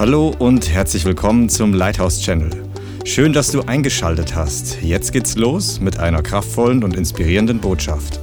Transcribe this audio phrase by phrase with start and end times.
[0.00, 2.72] Hallo und herzlich willkommen zum Lighthouse Channel.
[3.04, 4.80] Schön, dass du eingeschaltet hast.
[4.80, 8.18] Jetzt geht's los mit einer kraftvollen und inspirierenden Botschaft.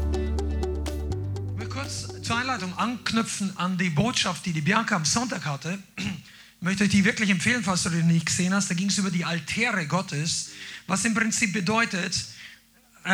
[1.54, 5.78] Ich will kurz zur Einleitung anknüpfen an die Botschaft, die die Bianca am Sonntag hatte.
[5.98, 8.72] Ich möchte euch die wirklich empfehlen, falls du die nicht gesehen hast.
[8.72, 10.50] Da ging es über die Altäre Gottes,
[10.88, 12.12] was im Prinzip bedeutet,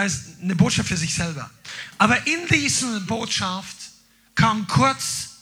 [0.05, 1.49] ist eine Botschaft für sich selber.
[1.97, 3.75] Aber in dieser Botschaft
[4.35, 5.39] kam kurz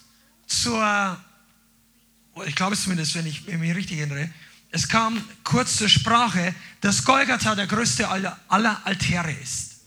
[0.48, 1.18] zur,
[2.46, 4.30] ich glaube es zumindest, wenn ich mich richtig erinnere,
[4.72, 9.82] es kam kurz zur Sprache, dass Golgatha der größte aller, aller Altäre ist.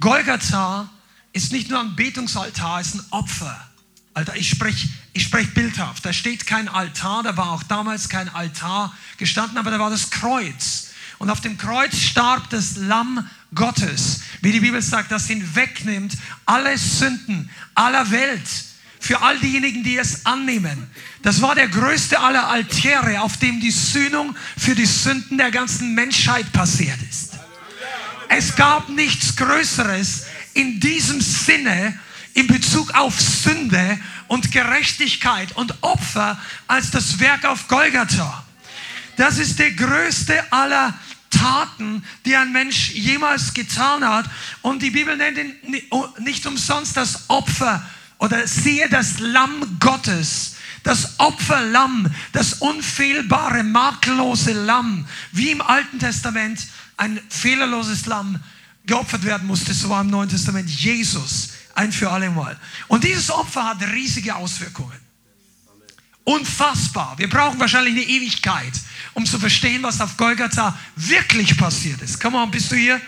[0.00, 0.88] Golgatha
[1.32, 3.68] ist nicht nur ein Betungsaltar, es ist ein Opfer.
[4.14, 6.04] Alter, ich spreche ich sprech bildhaft.
[6.04, 10.10] Da steht kein Altar, da war auch damals kein Altar gestanden, aber da war das
[10.10, 10.88] Kreuz.
[11.18, 16.76] Und auf dem Kreuz starb das Lamm Gottes, wie die Bibel sagt, das hinwegnimmt alle
[16.78, 18.48] Sünden aller Welt
[19.02, 20.88] für all diejenigen, die es annehmen.
[21.22, 25.92] Das war der größte aller Altäre, auf dem die Sühnung für die Sünden der ganzen
[25.94, 27.32] Menschheit passiert ist.
[28.28, 31.98] Es gab nichts Größeres in diesem Sinne
[32.34, 38.44] in Bezug auf Sünde und Gerechtigkeit und Opfer als das Werk auf Golgatha.
[39.16, 40.94] Das ist der größte aller
[41.28, 44.26] Taten, die ein Mensch jemals getan hat.
[44.62, 45.54] Und die Bibel nennt ihn
[46.20, 47.84] nicht umsonst das Opfer
[48.22, 56.68] oder siehe das Lamm Gottes, das Opferlamm, das unfehlbare, makellose Lamm, wie im Alten Testament
[56.96, 58.38] ein fehlerloses Lamm
[58.86, 62.56] geopfert werden musste, so war im Neuen Testament Jesus ein für alle Mal.
[62.86, 65.00] Und dieses Opfer hat riesige Auswirkungen.
[66.22, 67.18] Unfassbar.
[67.18, 68.72] Wir brauchen wahrscheinlich eine Ewigkeit,
[69.14, 72.20] um zu verstehen, was auf Golgatha wirklich passiert ist.
[72.20, 73.00] Komm mal, bist du hier?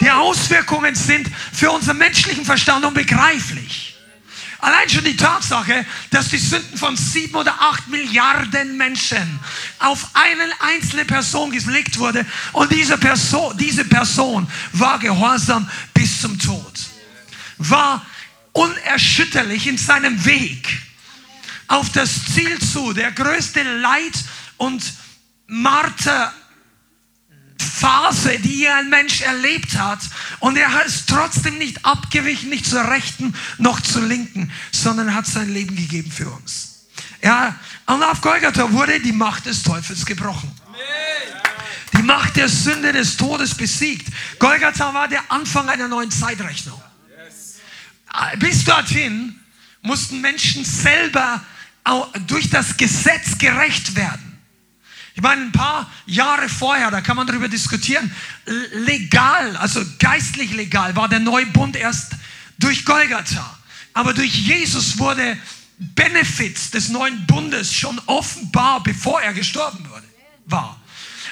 [0.00, 3.92] Die Auswirkungen sind für unseren menschlichen Verstand unbegreiflich.
[4.62, 9.40] Allein schon die Tatsache, dass die Sünden von sieben oder acht Milliarden Menschen
[9.80, 16.38] auf eine einzelne Person gelegt wurde und diese Person, diese Person war gehorsam bis zum
[16.38, 16.74] Tod,
[17.58, 18.06] war
[18.52, 20.68] unerschütterlich in seinem Weg
[21.66, 24.14] auf das Ziel zu, der größte Leid
[24.58, 24.80] und
[25.48, 26.32] Marter
[27.62, 30.00] Phase, die ein Mensch erlebt hat.
[30.40, 35.52] Und er ist trotzdem nicht abgewichen, nicht zur Rechten noch zur Linken, sondern hat sein
[35.52, 36.86] Leben gegeben für uns.
[37.22, 37.56] Ja,
[37.86, 40.50] und auf Golgatha wurde die Macht des Teufels gebrochen.
[41.96, 44.08] Die Macht der Sünde des Todes besiegt.
[44.38, 46.80] Golgatha war der Anfang einer neuen Zeitrechnung.
[48.38, 49.38] Bis dorthin
[49.82, 51.42] mussten Menschen selber
[52.26, 54.31] durch das Gesetz gerecht werden.
[55.14, 58.10] Ich meine, ein paar Jahre vorher, da kann man darüber diskutieren,
[58.72, 62.12] legal, also geistlich legal, war der neue Bund erst
[62.58, 63.58] durch Golgatha.
[63.92, 65.36] Aber durch Jesus wurde
[65.78, 70.06] Benefits des neuen Bundes schon offenbar, bevor er gestorben wurde,
[70.46, 70.80] war.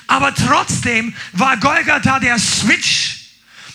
[0.06, 3.20] Aber trotzdem war Golgatha der Switch,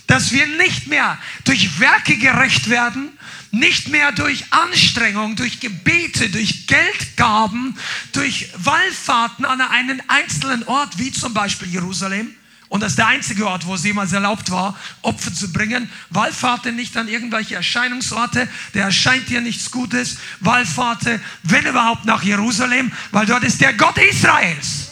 [0.06, 3.15] dass wir nicht mehr durch Werke gerecht werden,
[3.52, 7.78] nicht mehr durch Anstrengung, durch Gebete, durch Geldgaben,
[8.12, 12.36] durch Wallfahrten an einen einzelnen Ort, wie zum Beispiel Jerusalem.
[12.68, 15.90] Und das ist der einzige Ort, wo es jemals erlaubt war, Opfer zu bringen.
[16.10, 20.18] Wallfahrte nicht an irgendwelche Erscheinungsorte, der erscheint dir nichts Gutes.
[20.40, 24.92] Wallfahrte, wenn überhaupt, nach Jerusalem, weil dort ist der Gott Israels.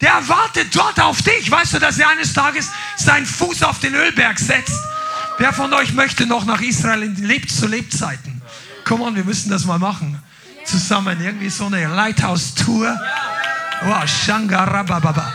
[0.00, 1.48] Der wartet dort auf dich.
[1.48, 4.91] Weißt du, dass er eines Tages seinen Fuß auf den Ölberg setzt
[5.38, 8.42] Wer von euch möchte noch nach Israel in Leb zu Lebzeiten?
[8.84, 10.22] Komm on, wir müssen das mal machen.
[10.64, 12.98] Zusammen irgendwie so eine Lighthouse-Tour.
[13.84, 15.32] Oh, Shangarabababa.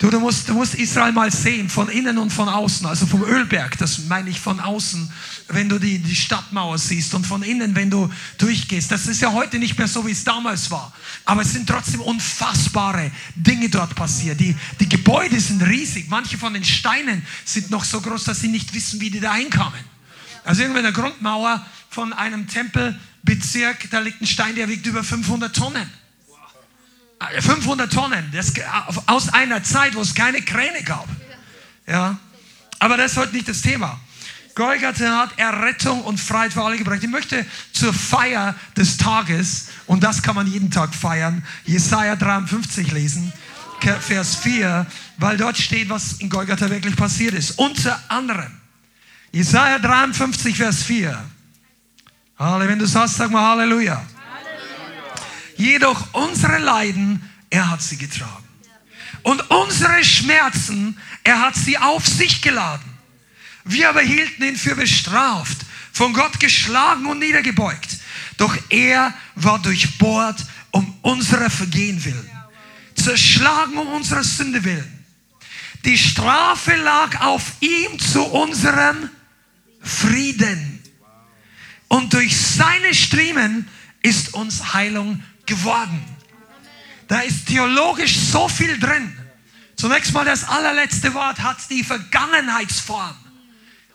[0.00, 3.22] Du, du, musst, du musst Israel mal sehen, von innen und von außen, also vom
[3.22, 5.12] Ölberg, das meine ich von außen,
[5.48, 8.90] wenn du die, die Stadtmauer siehst und von innen, wenn du durchgehst.
[8.90, 10.90] Das ist ja heute nicht mehr so, wie es damals war.
[11.26, 14.40] Aber es sind trotzdem unfassbare Dinge dort passiert.
[14.40, 16.08] Die, die Gebäude sind riesig.
[16.08, 19.34] Manche von den Steinen sind noch so groß, dass sie nicht wissen, wie die da
[19.34, 19.84] hinkamen.
[20.44, 25.04] Also irgendwo in der Grundmauer von einem Tempelbezirk, da liegt ein Stein, der wiegt über
[25.04, 25.90] 500 Tonnen.
[27.40, 28.52] 500 Tonnen, das,
[29.06, 31.06] aus einer Zeit, wo es keine Kräne gab.
[31.86, 32.18] Ja.
[32.78, 34.00] Aber das ist heute nicht das Thema.
[34.54, 37.02] Golgatha hat Errettung und Freiheit für alle gebracht.
[37.02, 42.90] Ich möchte zur Feier des Tages, und das kann man jeden Tag feiern, Jesaja 53
[42.92, 43.32] lesen,
[44.00, 44.86] Vers 4,
[45.16, 47.52] weil dort steht, was in Golgatha wirklich passiert ist.
[47.52, 48.52] Unter anderem,
[49.32, 51.22] Jesaja 53, Vers 4.
[52.38, 54.04] Halleluja, wenn du sagst, sag mal Halleluja.
[55.60, 58.48] Jedoch unsere Leiden, er hat sie getragen.
[59.22, 62.90] Und unsere Schmerzen, er hat sie auf sich geladen.
[63.64, 65.58] Wir aber hielten ihn für bestraft,
[65.92, 67.98] von Gott geschlagen und niedergebeugt.
[68.38, 72.30] Doch er war durchbohrt um unserer Vergehen willen,
[72.94, 75.04] zerschlagen um unserer Sünde willen.
[75.84, 79.10] Die Strafe lag auf ihm zu unserem
[79.82, 80.82] Frieden.
[81.88, 83.68] Und durch seine Striemen
[84.00, 86.02] ist uns Heilung geworden.
[87.08, 89.16] Da ist theologisch so viel drin.
[89.76, 93.16] Zunächst mal das allerletzte Wort hat die Vergangenheitsform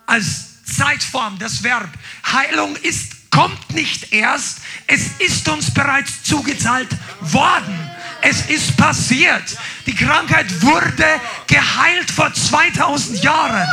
[0.05, 1.89] als Zeitform, das Verb.
[2.31, 6.89] Heilung ist, kommt nicht erst, es ist uns bereits zugezahlt
[7.21, 7.79] worden.
[8.21, 9.57] Es ist passiert.
[9.85, 11.05] Die Krankheit wurde
[11.47, 13.67] geheilt vor 2000 Jahren.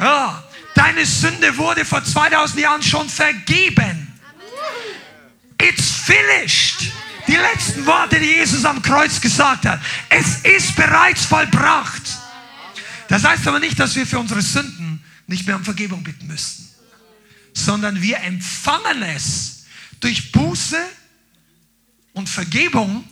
[0.00, 0.42] Ja,
[0.74, 4.12] deine Sünde wurde vor 2000 Jahren schon vergeben.
[5.62, 6.92] It's finished.
[7.28, 9.80] Die letzten Worte, die Jesus am Kreuz gesagt hat.
[10.08, 12.02] Es ist bereits vollbracht.
[13.08, 16.68] Das heißt aber nicht, dass wir für unsere Sünden nicht mehr um Vergebung bitten müssten,
[17.54, 19.64] sondern wir empfangen es
[20.00, 20.78] durch Buße
[22.12, 23.04] und Vergebung,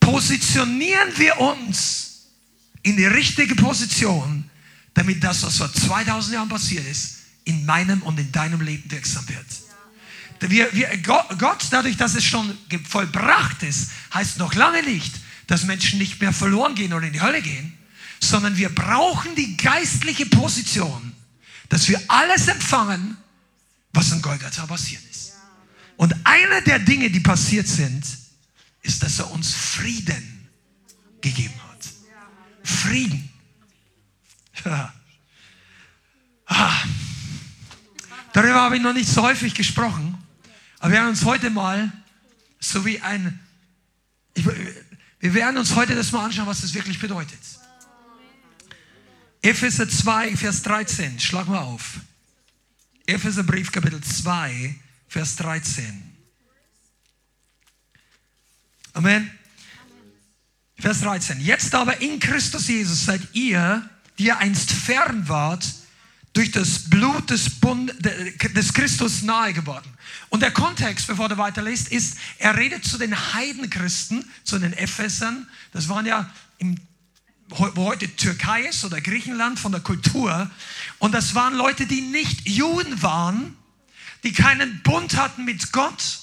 [0.00, 2.28] positionieren wir uns
[2.82, 4.48] in die richtige Position,
[4.94, 9.28] damit das, was vor 2000 Jahren passiert ist, in meinem und in deinem Leben wirksam
[9.28, 9.67] wird.
[10.40, 12.56] Wir, wir, Gott, dadurch, dass es schon
[12.88, 15.12] vollbracht ist, heißt noch lange nicht,
[15.46, 17.76] dass Menschen nicht mehr verloren gehen oder in die Hölle gehen,
[18.20, 21.12] sondern wir brauchen die geistliche Position,
[21.68, 23.16] dass wir alles empfangen,
[23.92, 25.32] was in Golgatha passiert ist.
[25.96, 28.04] Und eine der Dinge, die passiert sind,
[28.82, 30.48] ist, dass er uns Frieden
[31.20, 31.88] gegeben hat.
[32.62, 33.28] Frieden.
[34.64, 34.92] Ja.
[36.46, 36.82] Ah.
[38.32, 40.17] Darüber habe ich noch nicht so häufig gesprochen.
[40.78, 41.92] Aber wir werden uns heute mal,
[42.60, 43.40] so wie ein,
[44.34, 44.44] ich,
[45.20, 47.38] wir werden uns heute das mal anschauen, was das wirklich bedeutet.
[49.42, 52.00] Epheser 2, Vers 13, schlag mal auf.
[53.06, 54.74] Epheserbrief, Kapitel 2,
[55.08, 56.02] Vers 13.
[58.92, 59.30] Amen.
[60.78, 61.40] Vers 13.
[61.40, 63.88] Jetzt aber in Christus Jesus seid ihr,
[64.18, 65.64] die ihr einst fern wart,
[66.32, 69.92] durch das Blut des, Bund, des Christus nahe geworden.
[70.28, 75.48] Und der Kontext, bevor du weiterliest, ist, er redet zu den Heidenchristen, zu den Ephesern.
[75.72, 76.76] Das waren ja im
[77.50, 80.50] wo heute Türkei ist oder Griechenland von der Kultur.
[80.98, 83.56] Und das waren Leute, die nicht Juden waren,
[84.22, 86.20] die keinen Bund hatten mit Gott.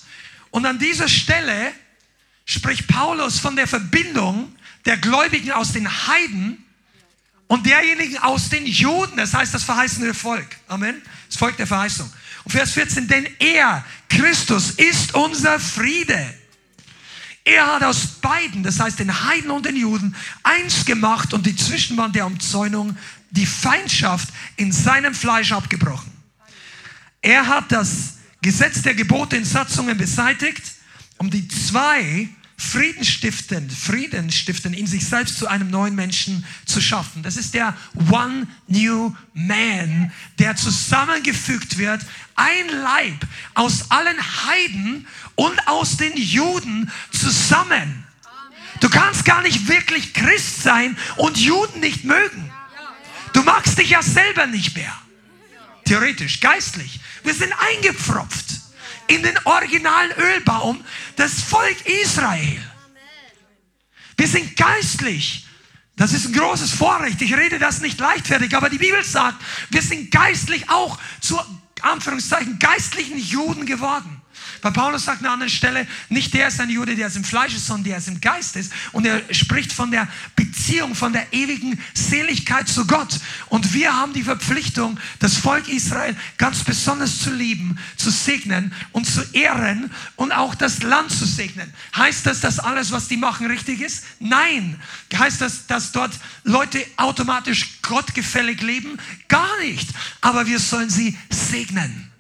[0.52, 1.74] Und an dieser Stelle
[2.46, 4.56] spricht Paulus von der Verbindung
[4.86, 6.64] der Gläubigen aus den Heiden
[7.48, 10.58] und derjenigen aus den Juden, das heißt das verheißene Volk.
[10.68, 11.02] Amen.
[11.28, 12.12] Das Volk der Verheißung.
[12.44, 16.34] Und Vers 14, denn er, Christus, ist unser Friede.
[17.44, 21.56] Er hat aus beiden, das heißt den Heiden und den Juden, eins gemacht und die
[21.56, 22.98] Zwischenwand der Umzäunung,
[23.30, 26.12] die Feindschaft in seinem Fleisch abgebrochen.
[27.22, 30.64] Er hat das Gesetz der Gebote in Satzungen beseitigt,
[31.18, 36.80] um die zwei Frieden stiften, Frieden stiften, in sich selbst zu einem neuen Menschen zu
[36.80, 37.22] schaffen.
[37.22, 37.76] Das ist der
[38.10, 42.02] One New Man, der zusammengefügt wird,
[42.36, 45.06] ein Leib aus allen Heiden
[45.36, 48.06] und aus den Juden zusammen.
[48.80, 52.52] Du kannst gar nicht wirklich Christ sein und Juden nicht mögen.
[53.34, 54.94] Du magst dich ja selber nicht mehr.
[55.84, 57.02] Theoretisch, geistlich.
[57.24, 58.65] Wir sind eingepfropft
[59.08, 60.84] in den originalen Ölbaum,
[61.16, 62.62] das Volk Israel.
[64.18, 65.46] Wir sind geistlich.
[65.98, 67.22] Das ist ein großes Vorrecht.
[67.22, 71.40] Ich rede das nicht leichtfertig, aber die Bibel sagt, wir sind geistlich auch zu
[71.82, 74.22] Anführungszeichen geistlichen Juden geworden.
[74.66, 77.24] Weil Paulus sagt an einer anderen Stelle, nicht der ist ein Jude, der ist im
[77.24, 78.74] Fleisch ist, sondern der ist im Geist ist.
[78.94, 83.20] Und er spricht von der Beziehung, von der ewigen Seligkeit zu Gott.
[83.50, 89.06] Und wir haben die Verpflichtung, das Volk Israel ganz besonders zu lieben, zu segnen und
[89.06, 91.72] zu ehren und auch das Land zu segnen.
[91.96, 94.04] Heißt das, dass alles, was die machen, richtig ist?
[94.20, 94.82] Nein.
[95.16, 98.98] Heißt das, dass dort Leute automatisch gottgefällig leben?
[99.28, 99.88] Gar nicht.
[100.22, 102.15] Aber wir sollen sie segnen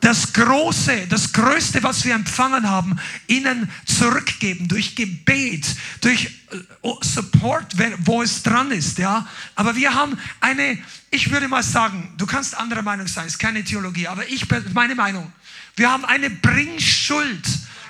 [0.00, 5.66] das Große, das Größte, was wir empfangen haben, ihnen zurückgeben durch Gebet,
[6.00, 9.26] durch äh, Support, wo es dran ist, ja.
[9.54, 10.78] Aber wir haben eine,
[11.10, 14.94] ich würde mal sagen, du kannst anderer Meinung sein, ist keine Theologie, aber ich, meine
[14.94, 15.32] Meinung,
[15.76, 17.46] wir haben eine Bringschuld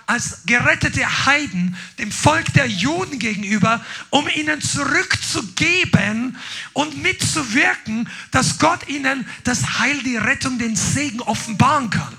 [0.08, 6.38] als gerettete Heiden dem Volk der Juden gegenüber, um ihnen zurückzugeben
[6.72, 12.14] und mitzuwirken, dass Gott ihnen das Heil, die Rettung, den Segen offenbaren kann.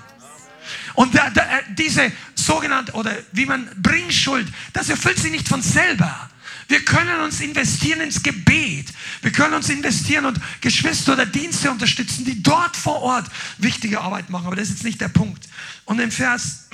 [0.94, 1.32] Und da,
[1.70, 6.30] diese sogenannte, oder wie man Bringschuld, das erfüllt sie nicht von selber.
[6.68, 8.86] Wir können uns investieren ins Gebet.
[9.22, 13.26] Wir können uns investieren und Geschwister oder Dienste unterstützen, die dort vor Ort
[13.58, 14.46] wichtige Arbeit machen.
[14.46, 15.48] Aber das ist jetzt nicht der Punkt.
[15.86, 16.68] Und im Vers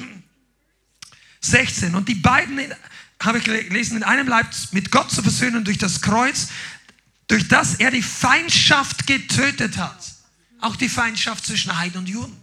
[1.46, 1.94] 16.
[1.94, 2.60] Und die beiden,
[3.20, 6.48] habe ich gelesen, in einem Leib mit Gott zu versöhnen durch das Kreuz,
[7.28, 9.98] durch das er die Feindschaft getötet hat.
[10.60, 12.36] Auch die Feindschaft zwischen Heiden und Juden.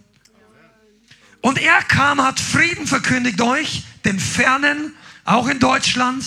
[1.40, 4.94] Und er kam, hat Frieden verkündigt euch, den Fernen,
[5.24, 6.24] auch in Deutschland,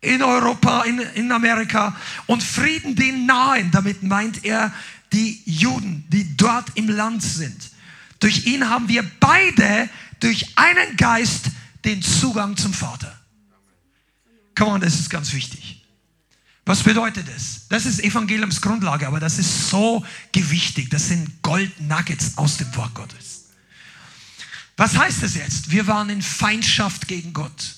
[0.00, 3.70] in Europa, in, in Amerika, und Frieden den Nahen.
[3.70, 4.72] Damit meint er
[5.12, 7.70] die Juden, die dort im Land sind.
[8.20, 9.88] Durch ihn haben wir beide
[10.20, 11.46] durch einen Geist
[11.84, 13.18] den Zugang zum Vater.
[14.56, 15.84] Come on, das ist ganz wichtig.
[16.66, 17.66] Was bedeutet das?
[17.68, 20.88] Das ist Evangeliumsgrundlage, aber das ist so gewichtig.
[20.88, 23.44] Das sind Gold Nuggets aus dem Wort Gottes.
[24.76, 25.70] Was heißt das jetzt?
[25.70, 27.76] Wir waren in Feindschaft gegen Gott.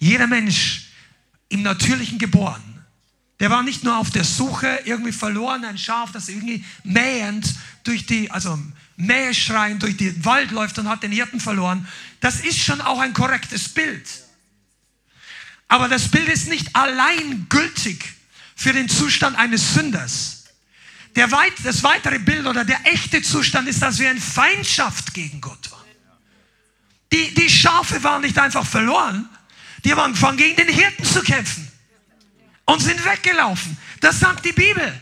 [0.00, 0.88] Jeder Mensch
[1.48, 2.84] im Natürlichen geboren,
[3.38, 8.04] der war nicht nur auf der Suche, irgendwie verloren, ein Schaf, das irgendwie mähend durch
[8.04, 8.58] die, also
[9.00, 11.86] mähschreiend durch den Wald läuft und hat den Hirten verloren.
[12.20, 14.06] Das ist schon auch ein korrektes Bild.
[15.68, 18.04] Aber das Bild ist nicht allein gültig
[18.56, 20.44] für den Zustand eines Sünders.
[21.16, 25.40] Der weit, das weitere Bild oder der echte Zustand ist, dass wir in Feindschaft gegen
[25.40, 25.80] Gott waren.
[27.12, 29.28] Die, die Schafe waren nicht einfach verloren,
[29.84, 31.70] die haben angefangen gegen den Hirten zu kämpfen
[32.66, 33.76] und sind weggelaufen.
[34.00, 35.00] Das sagt die Bibel.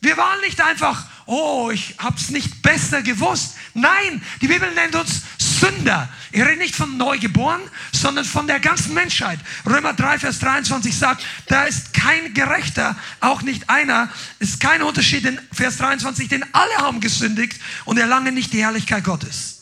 [0.00, 3.56] Wir waren nicht einfach, oh, ich habe es nicht besser gewusst.
[3.74, 6.08] Nein, die Bibel nennt uns Sünder.
[6.32, 7.60] Ich rede nicht von Neugeboren,
[7.92, 9.38] sondern von der ganzen Menschheit.
[9.64, 14.08] Römer 3, Vers 23 sagt, da ist kein Gerechter, auch nicht einer.
[14.38, 19.04] Ist kein Unterschied in Vers 23, denn alle haben gesündigt und erlangen nicht die Herrlichkeit
[19.04, 19.55] Gottes.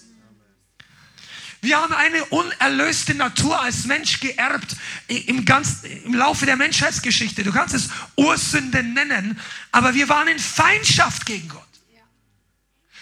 [1.64, 4.76] Wir haben eine unerlöste Natur als Mensch geerbt
[5.08, 7.42] im, ganz, im Laufe der Menschheitsgeschichte.
[7.42, 9.40] Du kannst es Ursünde nennen,
[9.72, 11.62] aber wir waren in Feindschaft gegen Gott.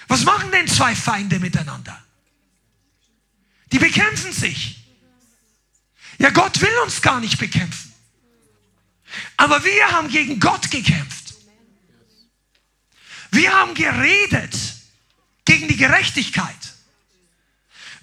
[0.07, 2.00] Was machen denn zwei Feinde miteinander?
[3.73, 4.85] Die bekämpfen sich.
[6.19, 7.92] Ja, Gott will uns gar nicht bekämpfen.
[9.38, 11.35] Aber wir haben gegen Gott gekämpft.
[13.33, 14.57] Wir haben geredet
[15.45, 16.72] gegen die Gerechtigkeit.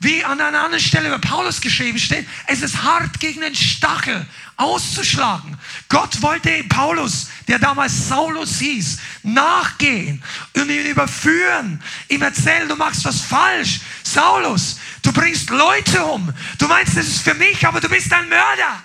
[0.02, 4.26] Wie an einer anderen Stelle bei Paulus geschrieben steht, es ist hart gegen den Stachel
[4.56, 5.58] auszuschlagen.
[5.90, 10.24] Gott wollte Paulus, der damals Saulus hieß, nachgehen
[10.56, 13.82] und ihn überführen, ihm erzählen, du machst was falsch.
[14.04, 16.34] Saulus, du bringst Leute um.
[16.58, 18.84] Du meinst, das ist für mich, aber du bist ein Mörder.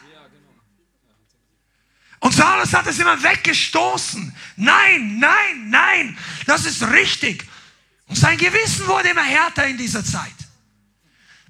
[2.18, 4.34] Und Saulus hat es immer weggestoßen.
[4.56, 7.44] Nein, nein, nein, das ist richtig.
[8.08, 10.43] Und sein Gewissen wurde immer härter in dieser Zeit.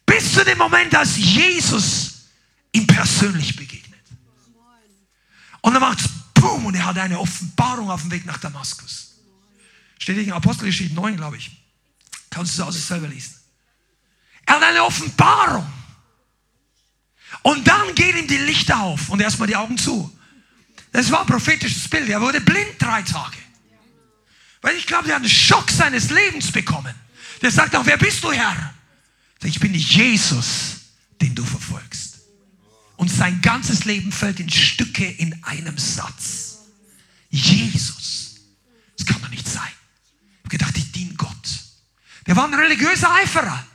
[0.07, 2.29] Bis zu dem Moment, als Jesus
[2.73, 4.01] ihm persönlich begegnet.
[5.61, 9.15] Und dann macht es Boom und er hat eine Offenbarung auf dem Weg nach Damaskus.
[9.99, 11.51] Steht in Apostelgeschichte 9, glaube ich.
[12.29, 13.35] Kannst du es aus selber lesen.
[14.45, 15.67] Er hat eine Offenbarung.
[17.43, 20.11] Und dann gehen ihm die Lichter auf und erstmal die Augen zu.
[20.93, 22.09] Das war ein prophetisches Bild.
[22.09, 23.37] Er wurde blind drei Tage.
[24.61, 26.95] Weil ich glaube, er hat einen Schock seines Lebens bekommen.
[27.43, 28.75] Der sagt auch, wer bist du, Herr?
[29.43, 30.77] Ich bin Jesus,
[31.21, 32.21] den du verfolgst.
[32.97, 36.59] Und sein ganzes Leben fällt in Stücke in einem Satz.
[37.29, 38.37] Jesus.
[38.97, 39.63] Das kann doch nicht sein.
[39.65, 41.31] Ich habe gedacht, ich diene Gott.
[42.27, 43.67] Der war ein religiöser Eiferer.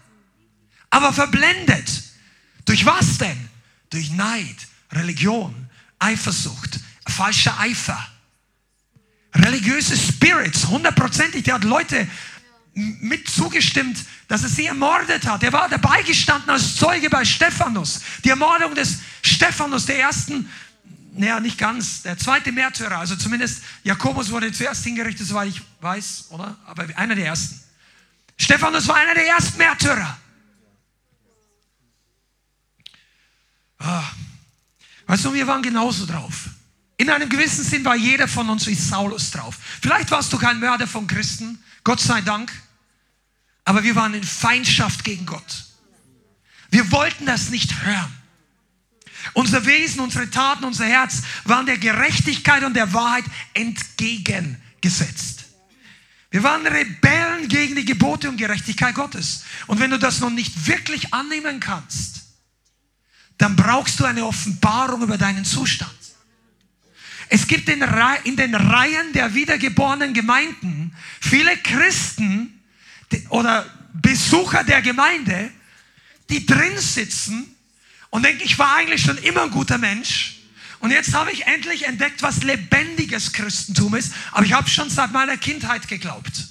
[0.90, 2.04] Aber verblendet.
[2.66, 3.50] Durch was denn?
[3.90, 4.56] Durch Neid,
[4.92, 8.08] Religion, Eifersucht, falscher Eifer.
[9.36, 11.44] Religiöse Spirits, hundertprozentig.
[11.44, 12.08] Der hat Leute
[12.74, 13.98] mit zugestimmt,
[14.28, 15.44] dass er sie ermordet hat.
[15.44, 18.02] Er war dabei gestanden als Zeuge bei Stephanus.
[18.24, 20.50] Die Ermordung des Stephanus, der ersten,
[21.14, 23.00] naja, nicht ganz, der zweite Märtyrer.
[23.00, 26.58] Also zumindest Jakobus wurde zuerst hingerichtet, soweit ich weiß, oder?
[26.66, 27.60] Aber einer der ersten.
[28.38, 30.18] Stephanus war einer der ersten Märtyrer.
[33.80, 34.04] Ah.
[35.08, 36.50] Weißt du, wir waren genauso drauf.
[36.98, 39.58] In einem gewissen Sinn war jeder von uns wie Saulus drauf.
[39.82, 42.52] Vielleicht warst du kein Mörder von Christen, Gott sei Dank.
[43.66, 45.66] Aber wir waren in Feindschaft gegen Gott.
[46.72, 48.16] Wir wollten das nicht hören.
[49.34, 55.46] Unser Wesen, unsere Taten, unser Herz waren der Gerechtigkeit und der Wahrheit entgegengesetzt.
[56.32, 59.44] Wir waren Rebellen gegen die Gebote und Gerechtigkeit Gottes.
[59.68, 62.22] Und wenn du das noch nicht wirklich annehmen kannst,
[63.38, 65.99] dann brauchst du eine Offenbarung über deinen Zustand.
[67.30, 72.60] Es gibt in, den Reihen der wiedergeborenen Gemeinden viele Christen
[73.30, 75.52] oder Besucher der Gemeinde,
[76.30, 77.56] die drin sitzen
[78.10, 80.40] und denken, ich war eigentlich schon immer ein guter Mensch.
[80.80, 84.14] Und jetzt habe ich endlich entdeckt, was lebendiges Christentum ist.
[84.32, 86.48] Aber ich habe schon seit meiner Kindheit geglaubt.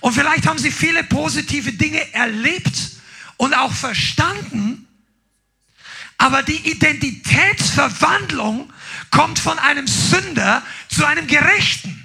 [0.00, 2.76] Und vielleicht haben sie viele positive Dinge erlebt
[3.36, 4.83] und auch verstanden.
[6.30, 8.72] Weil die Identitätsverwandlung
[9.10, 12.00] kommt von einem Sünder zu einem Gerechten.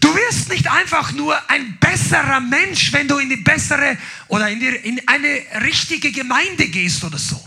[0.00, 4.58] Du wirst nicht einfach nur ein besserer Mensch, wenn du in die bessere oder in,
[4.58, 7.40] die, in eine richtige Gemeinde gehst oder so.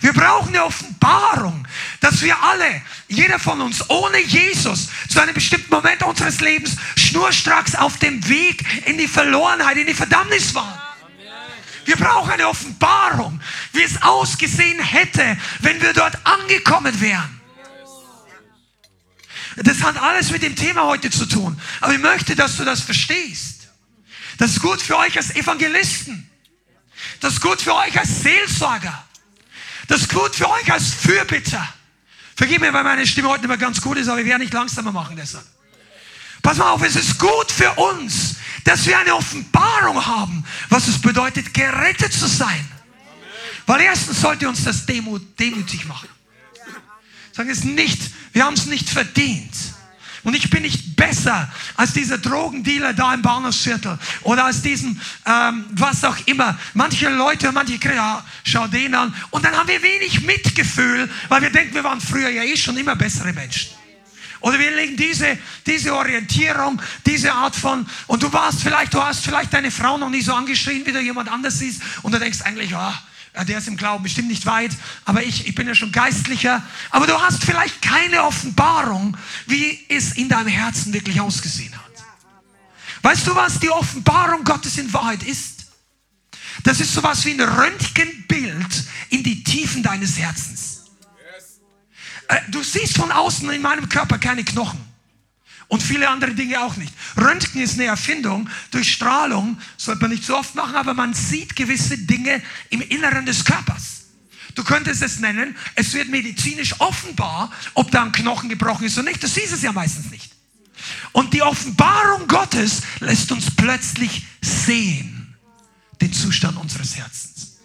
[0.00, 1.68] Wir brauchen eine Offenbarung,
[2.00, 7.74] dass wir alle, jeder von uns, ohne Jesus zu einem bestimmten Moment unseres Lebens schnurstracks
[7.74, 10.93] auf dem Weg in die Verlorenheit, in die Verdammnis waren.
[11.84, 13.40] Wir brauchen eine Offenbarung,
[13.72, 17.40] wie es ausgesehen hätte, wenn wir dort angekommen wären.
[19.56, 21.60] Das hat alles mit dem Thema heute zu tun.
[21.80, 23.68] Aber ich möchte, dass du das verstehst.
[24.38, 26.28] Das ist gut für euch als Evangelisten.
[27.20, 29.04] Das ist gut für euch als Seelsorger.
[29.86, 31.68] Das ist gut für euch als Fürbitter.
[32.36, 34.52] Vergib mir, weil meine Stimme heute nicht mehr ganz gut ist, aber ich werde nicht
[34.52, 35.44] langsamer machen deshalb.
[36.42, 41.00] Pass mal auf, es ist gut für uns, dass wir eine Offenbarung haben, was es
[41.00, 42.68] bedeutet, gerettet zu sein.
[43.66, 46.08] Weil erstens sollte uns das demut, demütig machen.
[47.32, 49.52] Sagen es nicht, wir haben es nicht verdient.
[50.24, 55.66] Und ich bin nicht besser als dieser Drogendealer da im Bahnhofsviertel oder als diesen, ähm,
[55.72, 56.58] was auch immer.
[56.72, 59.14] Manche Leute, manche ja, schau den an.
[59.30, 62.76] Und dann haben wir wenig Mitgefühl, weil wir denken, wir waren früher ja eh schon
[62.78, 63.70] immer bessere Menschen.
[64.44, 69.24] Oder wir legen diese, diese Orientierung, diese Art von, und du warst vielleicht, du hast
[69.24, 72.42] vielleicht deine Frau noch nie so angeschrien, wie du jemand anders siehst, und du denkst
[72.42, 74.72] eigentlich, oh, der ist im Glauben bestimmt nicht weit,
[75.06, 76.62] aber ich, ich bin ja schon geistlicher.
[76.90, 82.04] Aber du hast vielleicht keine Offenbarung, wie es in deinem Herzen wirklich ausgesehen hat.
[83.00, 85.68] Weißt du, was die Offenbarung Gottes in Wahrheit ist?
[86.64, 90.73] Das ist sowas wie ein Röntgenbild in die Tiefen deines Herzens.
[92.28, 94.80] Äh, du siehst von außen in meinem Körper keine Knochen.
[95.68, 96.92] Und viele andere Dinge auch nicht.
[97.16, 98.48] Röntgen ist eine Erfindung.
[98.70, 103.24] Durch Strahlung sollte man nicht so oft machen, aber man sieht gewisse Dinge im Inneren
[103.26, 104.02] des Körpers.
[104.54, 109.08] Du könntest es nennen, es wird medizinisch offenbar, ob da ein Knochen gebrochen ist oder
[109.08, 109.22] nicht.
[109.22, 110.32] Du siehst es ja meistens nicht.
[111.12, 115.34] Und die Offenbarung Gottes lässt uns plötzlich sehen
[116.00, 117.58] den Zustand unseres Herzens.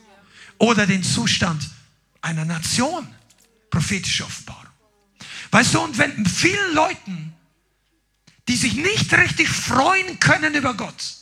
[0.57, 1.69] Oder den Zustand
[2.21, 3.07] einer Nation.
[3.79, 4.65] Prophetische Offenbarung.
[5.51, 7.33] Weißt du, und wenn vielen Leuten
[8.49, 11.15] die sich nicht richtig freuen können über Gott.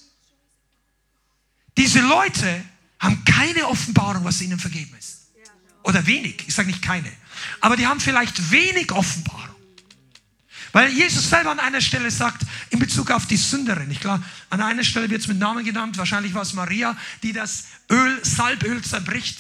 [1.76, 2.64] Diese Leute
[3.00, 5.28] haben keine Offenbarung, was ihnen vergeben ist.
[5.84, 7.12] Oder wenig, ich sage nicht keine.
[7.60, 9.56] Aber die haben vielleicht wenig Offenbarung.
[10.72, 14.62] Weil Jesus selber an einer Stelle sagt, in Bezug auf die Sünderin, ich glaube, an
[14.62, 18.82] einer Stelle wird es mit Namen genannt, wahrscheinlich war es Maria, die das Öl, Salböl
[18.84, 19.38] zerbricht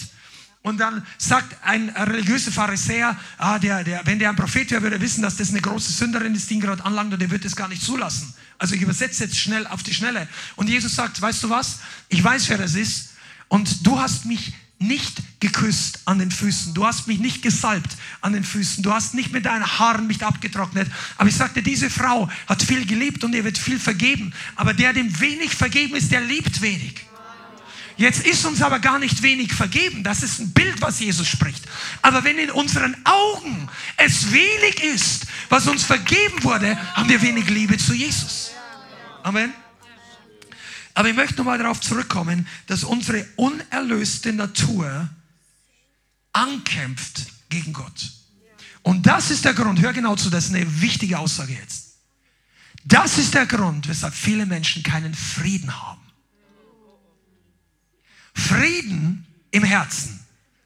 [0.67, 4.97] und dann sagt ein religiöser Pharisäer, ah, der, der, wenn der ein Prophet wäre, würde
[4.97, 7.45] er wissen, dass das eine große Sünderin ist, die ihn gerade anlangt und der wird
[7.45, 8.33] es gar nicht zulassen.
[8.57, 10.27] Also ich übersetze jetzt schnell auf die Schnelle.
[10.55, 11.79] Und Jesus sagt, weißt du was?
[12.09, 13.11] Ich weiß, wer das ist.
[13.47, 16.73] Und du hast mich nicht geküsst an den Füßen.
[16.73, 18.83] Du hast mich nicht gesalbt an den Füßen.
[18.83, 20.89] Du hast nicht mit deinen Haaren mich abgetrocknet.
[21.17, 24.33] Aber ich sagte, diese Frau hat viel geliebt und ihr wird viel vergeben.
[24.55, 27.07] Aber der, dem wenig vergeben ist, der liebt wenig.
[27.97, 30.03] Jetzt ist uns aber gar nicht wenig vergeben.
[30.03, 31.65] Das ist ein Bild, was Jesus spricht.
[32.03, 37.49] Aber wenn in unseren Augen es wenig ist, was uns vergeben wurde, haben wir wenig
[37.49, 38.51] Liebe zu Jesus.
[39.23, 39.51] Amen.
[40.93, 45.09] Aber ich möchte nochmal darauf zurückkommen, dass unsere unerlöste Natur
[46.33, 48.11] ankämpft gegen Gott.
[48.83, 51.97] Und das ist der Grund, hör genau zu, das ist eine wichtige Aussage jetzt.
[52.85, 56.06] Das ist der Grund, weshalb viele Menschen keinen Frieden haben.
[58.37, 60.19] Frieden im Herzen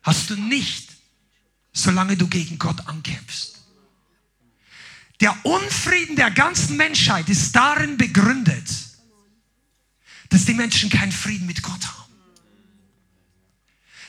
[0.03, 0.89] hast du nicht,
[1.73, 3.59] solange du gegen Gott ankämpfst.
[5.21, 8.67] Der Unfrieden der ganzen Menschheit ist darin begründet,
[10.29, 12.13] dass die Menschen keinen Frieden mit Gott haben.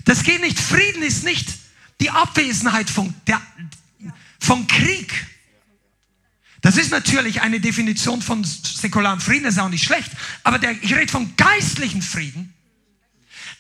[0.05, 0.59] Das geht nicht.
[0.59, 1.49] Frieden ist nicht
[2.01, 3.41] die Abwesenheit von, der,
[4.41, 5.27] von Krieg.
[6.63, 10.11] Das ist natürlich eine Definition von säkularem Frieden, das ist auch nicht schlecht.
[10.43, 12.55] Aber der, ich rede von geistlichen Frieden.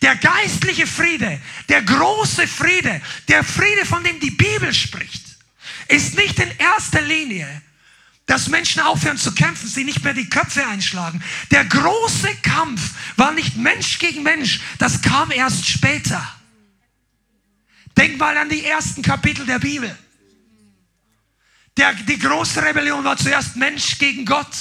[0.02, 5.24] Der geistliche Friede, der große Friede, der Friede, von dem die Bibel spricht,
[5.86, 7.62] ist nicht in erster Linie,
[8.26, 11.22] dass Menschen aufhören zu kämpfen, sie nicht mehr die Köpfe einschlagen.
[11.52, 12.80] Der große Kampf
[13.16, 16.20] war nicht Mensch gegen Mensch, das kam erst später.
[17.96, 19.96] Denk mal an die ersten Kapitel der Bibel.
[21.76, 24.56] Der, die große Rebellion war zuerst Mensch gegen Gott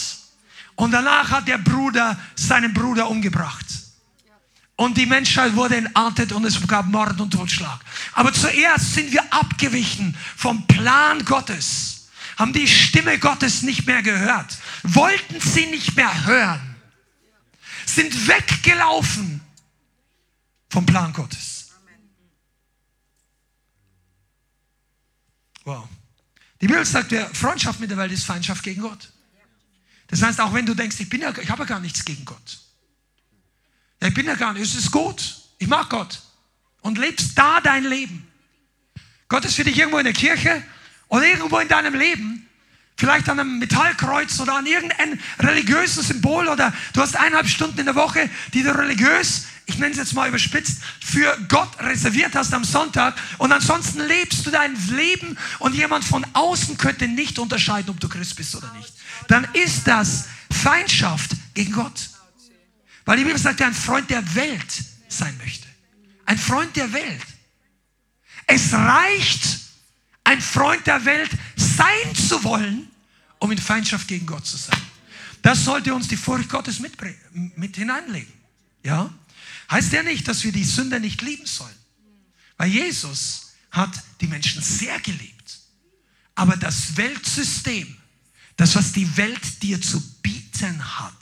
[0.75, 3.70] und danach hat der Bruder seinen Bruder umgebracht.
[4.81, 7.79] Und die Menschheit wurde entartet und es gab Mord und Totschlag.
[8.13, 14.57] Aber zuerst sind wir abgewichen vom Plan Gottes, haben die Stimme Gottes nicht mehr gehört,
[14.81, 16.75] wollten sie nicht mehr hören,
[17.85, 19.41] sind weggelaufen
[20.67, 21.69] vom Plan Gottes.
[25.63, 25.87] Wow.
[26.59, 29.11] Die Bibel sagt, wer Freundschaft mit der Welt ist Feindschaft gegen Gott.
[30.07, 32.25] Das heißt, auch wenn du denkst, ich, bin ja, ich habe ja gar nichts gegen
[32.25, 32.70] Gott.
[34.01, 35.35] Ich bin ja gar nicht, es ist gut.
[35.57, 36.21] Ich mag Gott.
[36.81, 38.27] Und lebst da dein Leben.
[39.29, 40.63] Gott ist für dich irgendwo in der Kirche
[41.07, 42.47] oder irgendwo in deinem Leben.
[42.97, 47.85] Vielleicht an einem Metallkreuz oder an irgendeinem religiösen Symbol oder du hast eineinhalb Stunden in
[47.85, 52.53] der Woche, die du religiös ich nenne es jetzt mal überspitzt, für Gott reserviert hast
[52.53, 57.89] am Sonntag und ansonsten lebst du dein Leben und jemand von außen könnte nicht unterscheiden,
[57.89, 58.93] ob du Christ bist oder nicht.
[59.27, 62.09] Dann ist das Feindschaft gegen Gott.
[63.05, 65.67] Weil die Bibel sagt, der ein Freund der Welt sein möchte.
[66.25, 67.25] Ein Freund der Welt.
[68.47, 69.59] Es reicht,
[70.23, 72.87] ein Freund der Welt sein zu wollen,
[73.39, 74.79] um in Feindschaft gegen Gott zu sein.
[75.41, 76.95] Das sollte uns die Furcht Gottes mit,
[77.75, 78.31] hineinlegen.
[78.83, 79.11] Ja?
[79.69, 81.75] Heißt ja nicht, dass wir die Sünder nicht lieben sollen.
[82.57, 85.59] Weil Jesus hat die Menschen sehr geliebt.
[86.35, 87.97] Aber das Weltsystem,
[88.57, 91.15] das, was die Welt dir zu bieten hat,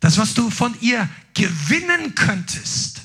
[0.00, 3.02] das, was du von ihr gewinnen könntest,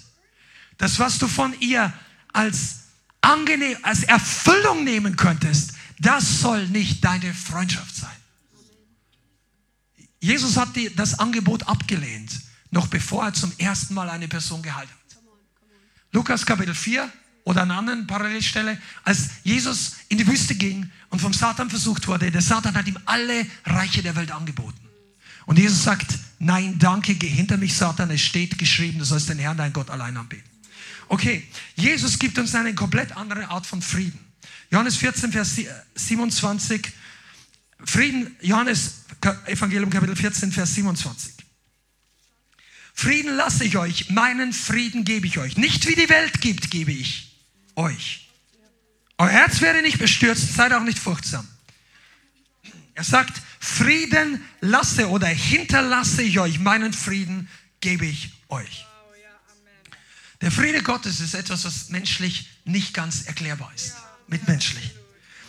[0.77, 1.91] das, was du von ihr
[2.33, 2.79] als
[3.21, 8.09] angenehm, als Erfüllung nehmen könntest, das soll nicht deine Freundschaft sein.
[10.19, 12.31] Jesus hat das Angebot abgelehnt
[12.73, 14.97] noch bevor er zum ersten Mal eine Person geheilt hat.
[16.11, 17.09] Lukas Kapitel 4
[17.43, 22.07] oder an einer anderen Parallelstelle, als Jesus in die Wüste ging und vom Satan versucht
[22.07, 24.79] wurde, der Satan hat ihm alle Reiche der Welt angeboten.
[25.45, 26.07] Und Jesus sagt,
[26.43, 29.89] nein, danke, geh hinter mich, Satan, es steht geschrieben, du sollst den Herrn, dein Gott,
[29.89, 30.49] allein anbeten.
[31.07, 34.19] Okay, Jesus gibt uns eine komplett andere Art von Frieden.
[34.71, 35.59] Johannes 14, Vers
[35.95, 36.91] 27,
[37.85, 39.03] Frieden, Johannes
[39.45, 41.33] Evangelium Kapitel 14, Vers 27.
[42.93, 45.57] Frieden lasse ich euch, meinen Frieden gebe ich euch.
[45.57, 47.37] Nicht wie die Welt gibt, gebe ich
[47.75, 48.29] euch.
[49.17, 51.47] Euer Herz werde nicht bestürzt, seid auch nicht furchtsam.
[52.95, 57.47] Er sagt, Frieden lasse oder hinterlasse ich euch, meinen Frieden
[57.79, 58.85] gebe ich euch.
[60.41, 63.93] Der Friede Gottes ist etwas, was menschlich nicht ganz erklärbar ist.
[64.27, 64.91] Mitmenschlich.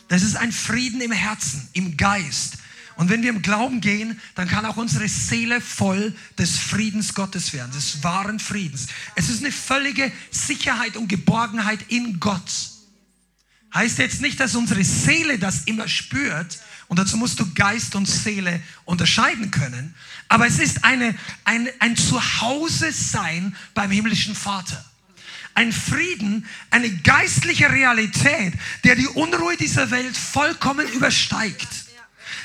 [0.07, 2.59] Das ist ein Frieden im Herzen, im Geist,
[2.96, 7.53] und wenn wir im Glauben gehen, dann kann auch unsere Seele voll des Friedens Gottes
[7.53, 8.87] werden, des wahren Friedens.
[9.16, 12.70] Es ist eine völlige Sicherheit und Geborgenheit in Gott.
[13.74, 18.07] Heißt jetzt nicht, dass unsere Seele das immer spürt, und dazu musst du Geist und
[18.07, 19.94] Seele unterscheiden können,
[20.29, 24.85] aber es ist eine, ein, ein Zuhause sein beim himmlischen Vater.
[25.55, 31.68] Ein Frieden, eine geistliche Realität, der die Unruhe dieser Welt vollkommen übersteigt.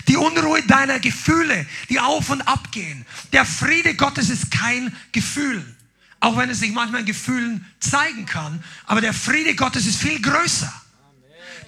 [0.07, 3.05] Die Unruhe deiner Gefühle, die auf und ab gehen.
[3.33, 5.63] Der Friede Gottes ist kein Gefühl.
[6.19, 8.63] Auch wenn es sich manchmal in Gefühlen zeigen kann.
[8.85, 10.71] Aber der Friede Gottes ist viel größer.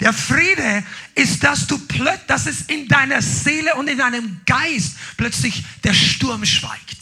[0.02, 0.84] Der Friede
[1.14, 5.94] ist, dass du plötzlich, dass es in deiner Seele und in deinem Geist plötzlich der
[5.94, 6.98] Sturm schweigt.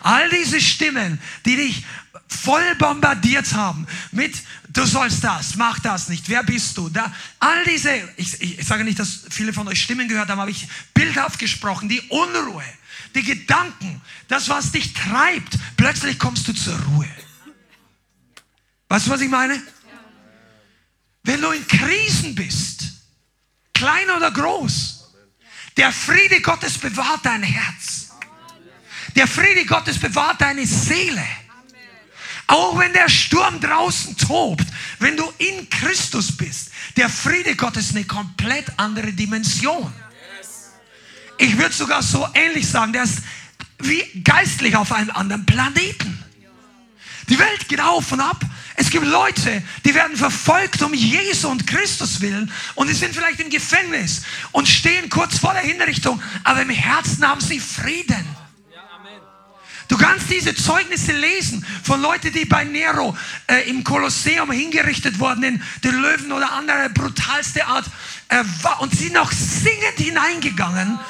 [0.00, 1.84] All diese Stimmen, die dich
[2.26, 4.34] voll bombardiert haben mit,
[4.68, 6.88] du sollst das, mach das nicht, wer bist du?
[6.88, 10.50] Da, all diese, ich, ich sage nicht, dass viele von euch Stimmen gehört haben, aber
[10.50, 12.64] ich bildhaft gesprochen, die Unruhe,
[13.14, 17.08] die Gedanken, das, was dich treibt, plötzlich kommst du zur Ruhe.
[18.88, 19.62] Weißt du, was ich meine?
[21.22, 22.84] Wenn du in Krisen bist,
[23.74, 25.14] klein oder groß,
[25.76, 28.10] der Friede Gottes bewahrt dein Herz.
[29.14, 31.24] Der Friede Gottes bewahrt deine Seele.
[32.46, 34.66] Auch wenn der Sturm draußen tobt,
[34.98, 39.92] wenn du in Christus bist, der Friede Gottes ist eine komplett andere Dimension.
[41.36, 43.18] Ich würde sogar so ähnlich sagen, der ist
[43.78, 46.24] wie geistlich auf einem anderen Planeten.
[47.28, 48.40] Die Welt geht auf und ab.
[48.80, 53.40] Es gibt Leute, die werden verfolgt um Jesu und Christus willen und die sind vielleicht
[53.40, 58.24] im Gefängnis und stehen kurz vor der Hinrichtung, aber im Herzen haben sie Frieden.
[59.88, 63.16] Du kannst diese Zeugnisse lesen von Leuten, die bei Nero
[63.48, 67.86] äh, im Kolosseum hingerichtet wurden, in den Löwen oder andere brutalste Art,
[68.28, 68.44] äh,
[68.78, 71.00] und sie sind noch singend hineingegangen.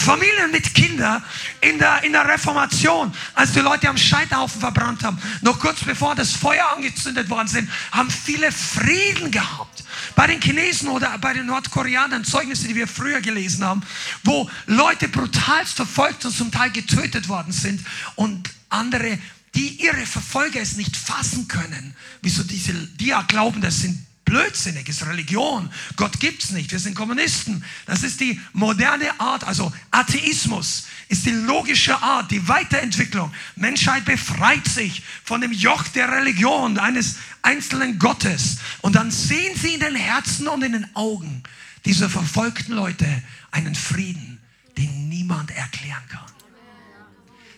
[0.00, 1.22] Familien mit Kindern
[1.60, 6.14] in der, in der Reformation, als die Leute am Scheiterhaufen verbrannt haben, noch kurz bevor
[6.14, 9.84] das Feuer angezündet worden sind, haben viele Frieden gehabt.
[10.16, 13.82] Bei den Chinesen oder bei den Nordkoreanern, Zeugnisse, die wir früher gelesen haben,
[14.24, 17.84] wo Leute brutalst verfolgt und zum Teil getötet worden sind
[18.16, 19.18] und andere,
[19.54, 24.88] die ihre Verfolger es nicht fassen können, wieso diese, die ja glauben, das sind blödsinnig,
[24.88, 25.70] ist Religion.
[25.96, 27.64] Gott gibt's nicht, wir sind Kommunisten.
[27.86, 33.32] Das ist die moderne Art, also Atheismus ist die logische Art, die Weiterentwicklung.
[33.56, 38.58] Menschheit befreit sich von dem Joch der Religion eines einzelnen Gottes.
[38.80, 41.42] Und dann sehen sie in den Herzen und in den Augen
[41.84, 43.06] dieser verfolgten Leute
[43.50, 44.38] einen Frieden,
[44.78, 46.20] den niemand erklären kann.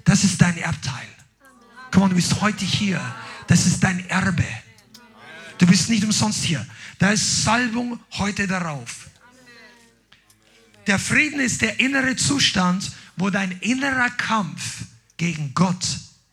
[0.04, 1.08] Das ist dein Erbteil.
[1.90, 3.00] Komm du bist heute hier.
[3.48, 4.46] Das ist dein Erbe.
[5.62, 6.66] Du bist nicht umsonst hier.
[6.98, 9.08] Da ist Salbung heute darauf.
[10.88, 15.86] Der Frieden ist der innere Zustand, wo dein innerer Kampf gegen Gott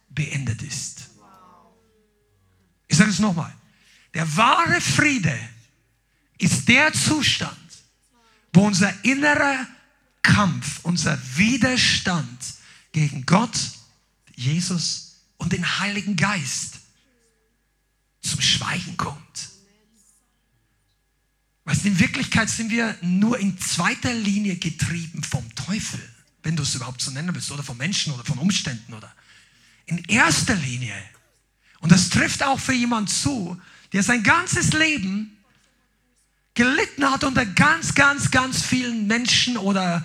[0.09, 1.09] beendet ist.
[2.87, 3.53] Ich sage es nochmal.
[4.15, 5.37] Der wahre Friede
[6.39, 7.55] ist der Zustand,
[8.51, 9.67] wo unser innerer
[10.23, 12.39] Kampf, unser Widerstand
[12.91, 13.59] gegen Gott,
[14.33, 16.78] Jesus und den Heiligen Geist
[18.29, 19.49] zum Schweigen kommt.
[21.65, 25.99] Weißt, in Wirklichkeit sind wir nur in zweiter Linie getrieben vom Teufel,
[26.41, 29.13] wenn du es überhaupt so nennen willst, oder von Menschen oder von Umständen oder
[29.85, 30.95] in erster Linie.
[31.79, 33.59] Und das trifft auch für jemanden zu,
[33.93, 35.37] der sein ganzes Leben
[36.53, 40.03] gelitten hat unter ganz, ganz, ganz vielen Menschen oder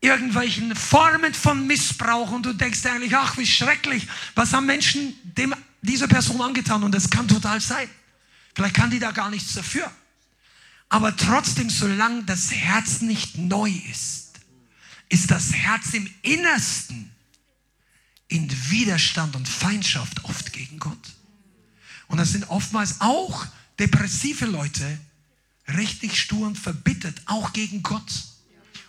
[0.00, 5.54] irgendwelchen Formen von Missbrauch und du denkst eigentlich, ach, wie schrecklich, was haben Menschen dem,
[5.82, 7.88] dieser Person angetan und das kann total sein.
[8.54, 9.90] Vielleicht kann die da gar nichts dafür.
[10.88, 14.40] Aber trotzdem, solange das Herz nicht neu ist,
[15.08, 17.10] ist das Herz im Innersten
[18.28, 20.98] in Widerstand und Feindschaft oft gegen Gott.
[22.08, 23.46] Und das sind oftmals auch
[23.78, 24.98] depressive Leute,
[25.76, 28.24] richtig stur und verbittert, auch gegen Gott.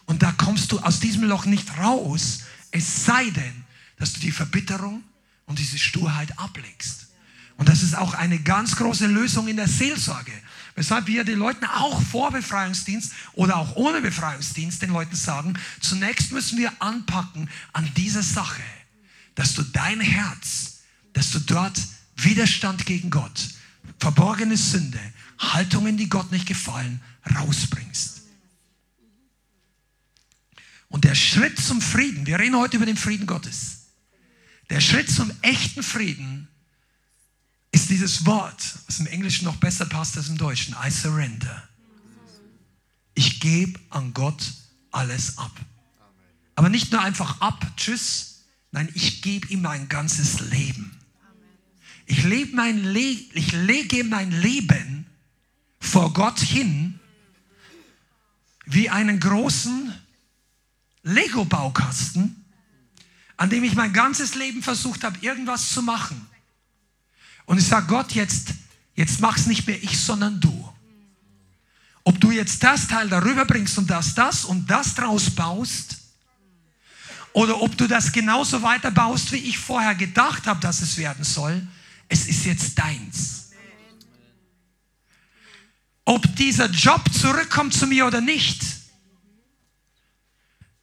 [0.06, 2.39] Und da kommst du aus diesem Loch nicht raus,
[2.71, 3.65] es sei denn,
[3.97, 5.04] dass du die Verbitterung
[5.49, 7.07] und diese Sturheit ablegst.
[7.57, 10.31] Und das ist auch eine ganz große Lösung in der Seelsorge.
[10.75, 16.31] Weshalb wir den Leuten auch vor Befreiungsdienst oder auch ohne Befreiungsdienst den Leuten sagen, zunächst
[16.31, 18.62] müssen wir anpacken an dieser Sache,
[19.35, 20.81] dass du dein Herz,
[21.13, 21.77] dass du dort
[22.15, 23.49] Widerstand gegen Gott,
[23.99, 24.99] verborgene Sünde,
[25.39, 27.01] Haltungen, die Gott nicht gefallen,
[27.35, 28.21] rausbringst.
[30.89, 33.68] Und der Schritt zum Frieden, wir reden heute über den Frieden Gottes.
[34.69, 36.47] Der Schritt zum echten Frieden
[37.71, 40.75] ist dieses Wort, was im Englischen noch besser passt als im Deutschen.
[40.86, 41.67] I surrender.
[43.15, 44.53] Ich gebe an Gott
[44.91, 45.51] alles ab.
[46.55, 48.41] Aber nicht nur einfach ab, tschüss.
[48.71, 50.97] Nein, ich gebe ihm mein ganzes Leben.
[52.05, 55.05] Ich, lebe mein Le ich lege mein Leben
[55.79, 56.99] vor Gott hin
[58.65, 59.93] wie einen großen
[61.03, 62.38] Lego-Baukasten,
[63.39, 66.28] an dem ich mein ganzes Leben versucht habe, irgendwas zu machen.
[67.45, 68.49] Und ich sage Gott, jetzt,
[68.95, 70.73] jetzt mach's nicht mehr ich, sondern du.
[72.04, 75.95] Ob du jetzt das Teil darüber bringst und das, das und das draus baust,
[77.32, 81.65] oder ob du das genauso weiterbaust, wie ich vorher gedacht habe, dass es werden soll,
[82.10, 83.52] es ist jetzt deins.
[86.04, 88.79] Ob dieser Job zurückkommt zu mir oder nicht,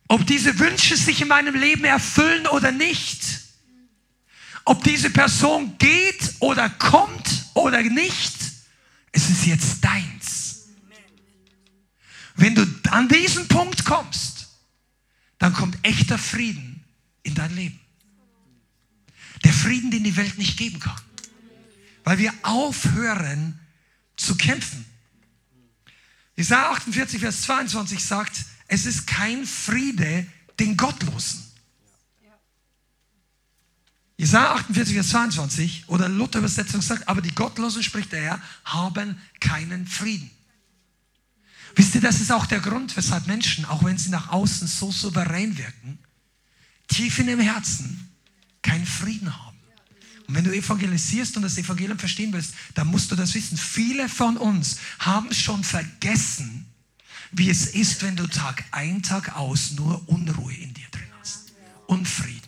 [0.08, 3.20] ob diese Wünsche sich in meinem Leben erfüllen oder nicht.
[4.64, 8.34] Ob diese Person geht oder kommt oder nicht.
[9.12, 10.66] Es ist jetzt deins.
[12.34, 14.48] Wenn du an diesen Punkt kommst,
[15.38, 16.84] dann kommt echter Frieden
[17.22, 17.80] in dein Leben.
[19.44, 21.00] Der Frieden, den die Welt nicht geben kann.
[22.04, 23.58] Weil wir aufhören
[24.16, 24.84] zu kämpfen.
[26.36, 30.26] Jesaja 48, Vers 22 sagt, es ist kein Friede
[30.58, 31.44] den Gottlosen.
[34.18, 39.86] Jesaja 48, Vers 22 oder Luther-Übersetzung sagt, aber die Gottlosen, spricht der Herr, haben keinen
[39.86, 40.30] Frieden.
[41.74, 44.90] Wisst ihr, das ist auch der Grund, weshalb Menschen, auch wenn sie nach außen so
[44.90, 45.98] souverän wirken,
[46.88, 48.08] tief in dem Herzen
[48.62, 49.56] keinen Frieden haben.
[50.26, 53.56] Und wenn du evangelisierst und das Evangelium verstehen willst, dann musst du das wissen.
[53.56, 56.65] Viele von uns haben schon vergessen,
[57.32, 61.52] wie es ist, wenn du Tag ein, Tag aus nur Unruhe in dir drin hast.
[61.86, 62.40] Unfrieden.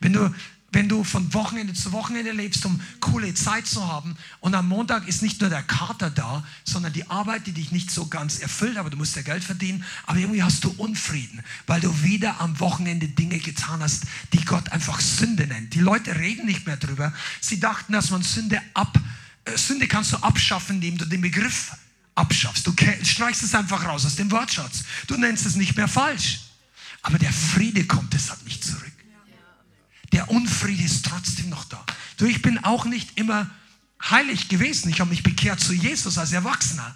[0.00, 0.34] Wenn du,
[0.74, 5.06] wenn du von Wochenende zu Wochenende lebst, um coole Zeit zu haben und am Montag
[5.06, 8.76] ist nicht nur der Kater da, sondern die Arbeit, die dich nicht so ganz erfüllt,
[8.76, 12.58] aber du musst ja Geld verdienen, aber irgendwie hast du Unfrieden, weil du wieder am
[12.58, 14.02] Wochenende Dinge getan hast,
[14.32, 15.74] die Gott einfach Sünde nennt.
[15.74, 17.12] Die Leute reden nicht mehr drüber.
[17.40, 18.98] Sie dachten, dass man Sünde ab,
[19.44, 21.70] äh, Sünde kannst du abschaffen, indem du den Begriff
[22.14, 22.66] abschaffst.
[22.66, 22.72] Du
[23.02, 24.84] streichst es einfach raus aus dem Wortschatz.
[25.06, 26.40] Du nennst es nicht mehr falsch.
[27.02, 28.92] Aber der Friede kommt deshalb nicht zurück.
[30.12, 31.84] Der Unfriede ist trotzdem noch da.
[32.16, 33.50] Du, ich bin auch nicht immer
[34.10, 34.88] heilig gewesen.
[34.88, 36.94] Ich habe mich bekehrt zu Jesus als Erwachsener.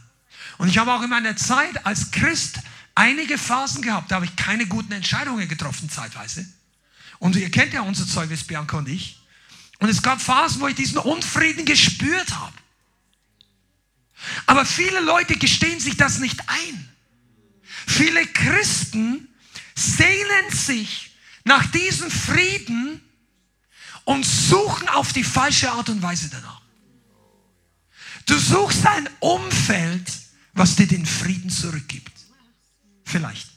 [0.59, 2.61] Und ich habe auch in meiner Zeit als Christ
[2.95, 6.47] einige Phasen gehabt, da habe ich keine guten Entscheidungen getroffen zeitweise.
[7.19, 9.21] Und ihr kennt ja unser Zeugnis, Bianca und ich.
[9.79, 12.53] Und es gab Phasen, wo ich diesen Unfrieden gespürt habe.
[14.47, 16.89] Aber viele Leute gestehen sich das nicht ein.
[17.87, 19.29] Viele Christen
[19.75, 21.13] sehnen sich
[21.45, 23.01] nach diesem Frieden
[24.05, 26.61] und suchen auf die falsche Art und Weise danach.
[28.27, 30.13] Du suchst ein Umfeld,
[30.53, 32.13] was dir den Frieden zurückgibt.
[33.05, 33.49] Vielleicht.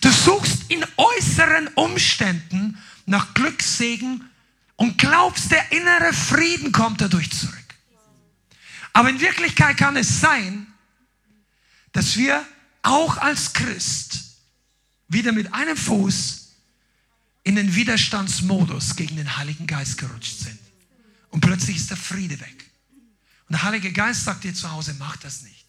[0.00, 4.28] Du suchst in äußeren Umständen nach Glückssegen
[4.76, 7.59] und glaubst, der innere Frieden kommt dadurch zurück.
[8.92, 10.66] Aber in Wirklichkeit kann es sein,
[11.92, 12.46] dass wir
[12.82, 14.24] auch als Christ
[15.08, 16.52] wieder mit einem Fuß
[17.42, 20.58] in den Widerstandsmodus gegen den Heiligen Geist gerutscht sind.
[21.30, 22.70] Und plötzlich ist der Friede weg.
[23.48, 25.66] Und der Heilige Geist sagt dir zu Hause, mach das nicht.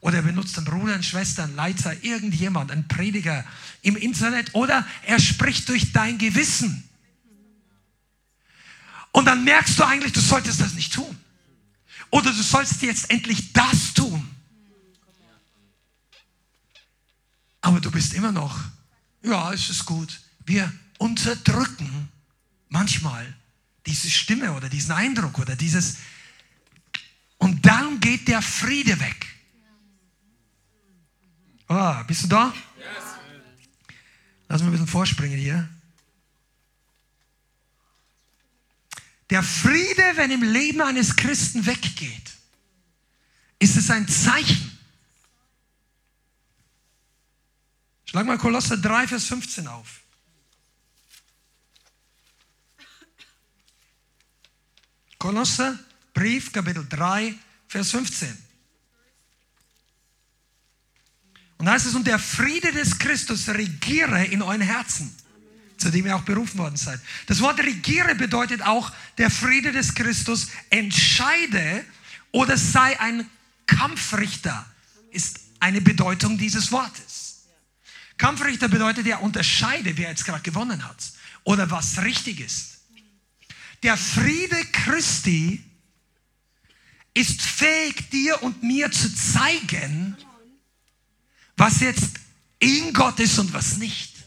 [0.00, 3.44] Oder er benutzt einen Bruder, einen Schwester, einen Leiter, irgendjemand, einen Prediger
[3.82, 4.54] im Internet.
[4.54, 6.88] Oder er spricht durch dein Gewissen.
[9.12, 11.18] Und dann merkst du eigentlich, du solltest das nicht tun.
[12.10, 14.28] Oder du sollst jetzt endlich das tun.
[17.60, 18.58] Aber du bist immer noch,
[19.22, 20.20] ja, es ist gut.
[20.44, 22.08] Wir unterdrücken
[22.68, 23.34] manchmal
[23.86, 25.96] diese Stimme oder diesen Eindruck oder dieses.
[27.38, 29.26] Und dann geht der Friede weg.
[31.68, 32.54] Oh, bist du da?
[34.48, 35.68] Lass mal ein bisschen vorspringen hier.
[39.30, 42.30] Der Friede, wenn im Leben eines Christen weggeht,
[43.58, 44.78] ist es ein Zeichen.
[48.06, 50.00] Schlag mal Kolosser 3, Vers 15 auf.
[55.18, 55.78] Kolosser,
[56.14, 57.34] Brief, Kapitel 3,
[57.66, 58.48] Vers 15.
[61.58, 65.14] Und da heißt es, und der Friede des Christus regiere in euren Herzen
[65.78, 67.00] zu dem ihr auch berufen worden seid.
[67.26, 71.84] Das Wort regiere bedeutet auch, der Friede des Christus entscheide
[72.32, 73.28] oder sei ein
[73.66, 74.66] Kampfrichter,
[75.10, 77.44] ist eine Bedeutung dieses Wortes.
[78.16, 81.12] Kampfrichter bedeutet, er unterscheide, wer jetzt gerade gewonnen hat
[81.44, 82.78] oder was richtig ist.
[83.84, 85.62] Der Friede Christi
[87.14, 90.16] ist fähig, dir und mir zu zeigen,
[91.56, 92.10] was jetzt
[92.58, 94.17] in Gott ist und was nicht.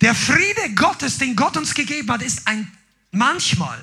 [0.00, 2.70] Der Friede Gottes, den Gott uns gegeben hat, ist ein
[3.10, 3.82] manchmal.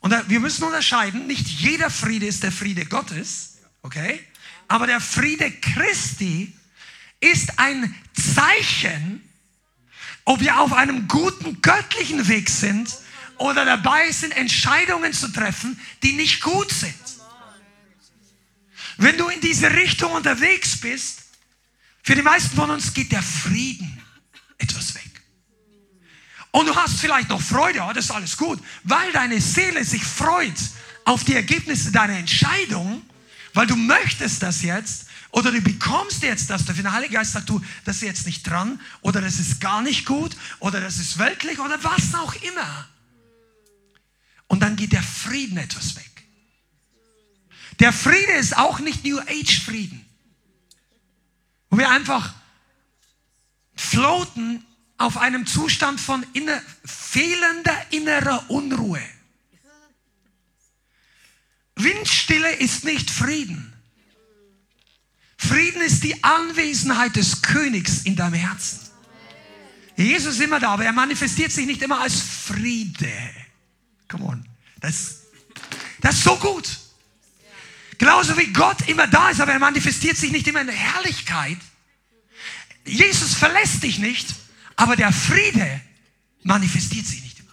[0.00, 4.24] Und wir müssen unterscheiden, nicht jeder Friede ist der Friede Gottes, okay?
[4.68, 6.54] Aber der Friede Christi
[7.20, 9.22] ist ein Zeichen,
[10.24, 12.94] ob wir auf einem guten göttlichen Weg sind
[13.38, 16.94] oder dabei sind, Entscheidungen zu treffen, die nicht gut sind.
[18.98, 21.22] Wenn du in diese Richtung unterwegs bist,
[22.02, 24.02] für die meisten von uns geht der Frieden
[24.58, 24.97] etwas weg.
[26.50, 30.02] Und du hast vielleicht noch Freude, ja, das ist alles gut, weil deine Seele sich
[30.02, 30.58] freut
[31.04, 33.02] auf die Ergebnisse deiner Entscheidung,
[33.54, 36.64] weil du möchtest das jetzt oder du bekommst jetzt das.
[36.64, 40.06] Der Heilige Geist sagt, du, das ist jetzt nicht dran oder das ist gar nicht
[40.06, 42.88] gut oder das ist weltlich oder was auch immer.
[44.46, 46.10] Und dann geht der Frieden etwas weg.
[47.78, 50.04] Der Friede ist auch nicht New Age Frieden,
[51.70, 52.34] wo wir einfach
[53.76, 54.64] floaten
[54.98, 59.02] auf einem Zustand von inner, fehlender innerer Unruhe.
[61.76, 63.72] Windstille ist nicht Frieden.
[65.36, 68.80] Frieden ist die Anwesenheit des Königs in deinem Herzen.
[69.96, 73.12] Jesus ist immer da, aber er manifestiert sich nicht immer als Friede.
[74.08, 74.48] Come on.
[74.80, 75.22] Das,
[76.00, 76.68] das ist so gut.
[77.98, 81.58] Genauso wie Gott immer da ist, aber er manifestiert sich nicht immer in Herrlichkeit.
[82.84, 84.34] Jesus verlässt dich nicht,
[84.78, 85.80] aber der Friede
[86.44, 87.52] manifestiert sich nicht immer.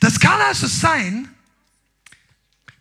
[0.00, 1.28] Das kann also sein,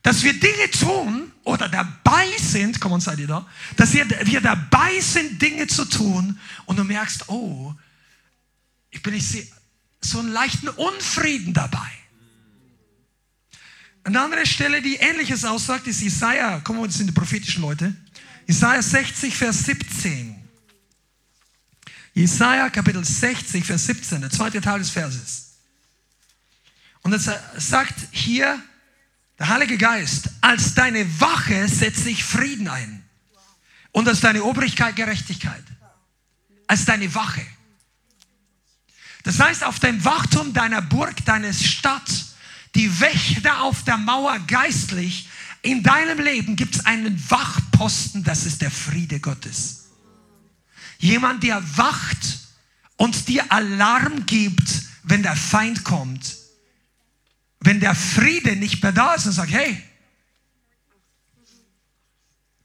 [0.01, 4.39] dass wir Dinge tun oder dabei sind, komm und seid ihr da, dass wir, wir
[4.39, 7.75] dabei sind, Dinge zu tun und du merkst, oh,
[8.89, 9.51] ich bin nicht
[9.99, 11.91] so einen leichten Unfrieden dabei.
[14.05, 17.93] Eine andere Stelle, die ähnliches aussagt, ist Isaiah, komm, das sind die prophetischen Leute,
[18.47, 20.38] Isaiah 60, Vers 17.
[22.19, 25.51] Jesaja Kapitel 60, Vers 17, der zweite Teil des Verses.
[27.01, 28.61] Und es sagt hier
[29.39, 33.05] der Heilige Geist, als deine Wache setze ich Frieden ein.
[33.93, 35.63] Und als deine Obrigkeit Gerechtigkeit.
[36.67, 37.45] Als deine Wache.
[39.23, 42.25] Das heißt, auf dem Wachturm deiner Burg, deines Stadt,
[42.75, 45.29] die Wächter auf der Mauer geistlich.
[45.61, 49.88] In deinem Leben gibt es einen Wachposten, das ist der Friede Gottes.
[50.99, 52.39] Jemand, der wacht
[52.97, 56.37] und dir Alarm gibt, wenn der Feind kommt.
[57.61, 59.81] Wenn der Friede nicht mehr da ist und sagt, hey,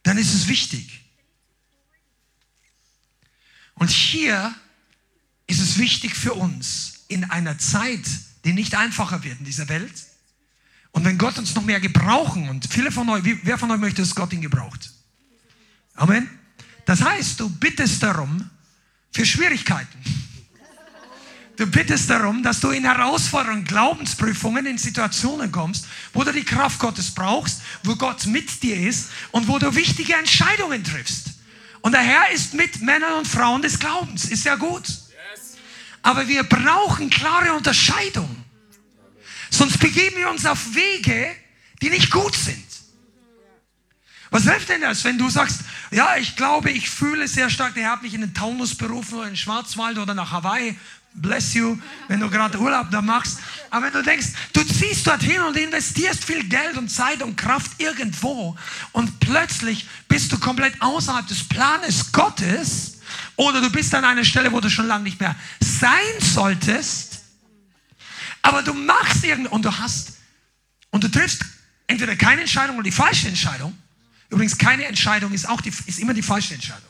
[0.02, 1.00] dann ist es wichtig.
[3.74, 4.54] Und hier
[5.46, 8.04] ist es wichtig für uns in einer Zeit,
[8.44, 9.92] die nicht einfacher wird in dieser Welt.
[10.92, 14.02] Und wenn Gott uns noch mehr gebrauchen, und viele von euch, wer von euch möchte,
[14.02, 14.92] dass Gott ihn gebraucht?
[15.94, 16.28] Amen.
[16.84, 18.50] Das heißt, du bittest darum
[19.12, 19.98] für Schwierigkeiten.
[21.56, 26.80] Du bittest darum, dass du in Herausforderungen, Glaubensprüfungen, in Situationen kommst, wo du die Kraft
[26.80, 31.28] Gottes brauchst, wo Gott mit dir ist und wo du wichtige Entscheidungen triffst.
[31.80, 34.24] Und der Herr ist mit Männern und Frauen des Glaubens.
[34.24, 34.82] Ist ja gut.
[36.02, 38.44] Aber wir brauchen klare Unterscheidung.
[39.50, 41.30] Sonst begeben wir uns auf Wege,
[41.80, 42.64] die nicht gut sind.
[44.30, 45.60] Was hilft denn das, wenn du sagst,
[45.94, 49.24] ja, ich glaube, ich fühle sehr stark, der hat mich in den Taunus berufen oder
[49.24, 50.76] in den Schwarzwald oder nach Hawaii
[51.14, 51.78] bless you,
[52.08, 53.38] wenn du gerade Urlaub da machst.
[53.70, 57.72] Aber wenn du denkst, du ziehst dorthin und investierst viel Geld und Zeit und Kraft
[57.78, 58.56] irgendwo
[58.92, 62.98] und plötzlich bist du komplett außerhalb des Planes Gottes
[63.36, 67.22] oder du bist an einer Stelle, wo du schon lange nicht mehr sein solltest,
[68.42, 70.14] aber du machst irgend und du hast
[70.90, 71.42] und du triffst
[71.86, 73.76] entweder keine Entscheidung oder die falsche Entscheidung.
[74.30, 76.88] Übrigens, keine Entscheidung ist auch die, ist immer die falsche Entscheidung.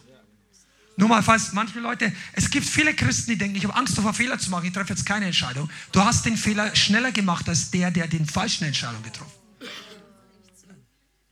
[0.97, 4.14] Nur mal, falls manche Leute, es gibt viele Christen, die denken, ich habe Angst davor,
[4.14, 5.68] Fehler zu machen, ich treffe jetzt keine Entscheidung.
[5.91, 9.32] Du hast den Fehler schneller gemacht als der, der den falschen Entscheidung getroffen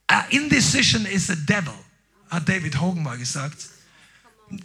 [0.09, 0.33] hat.
[0.33, 1.75] Indecision is a devil,
[2.29, 3.69] hat David Hogan mal gesagt.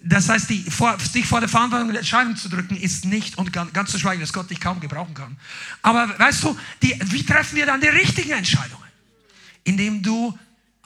[0.04, 3.54] Das heißt, die, vor, sich vor der Verantwortung der Entscheidung zu drücken, ist nicht, und
[3.54, 5.38] ganz zu schweigen, dass Gott dich kaum gebrauchen kann.
[5.82, 8.84] Aber weißt du, die, wie treffen wir dann die richtigen Entscheidungen?
[9.64, 10.38] Indem du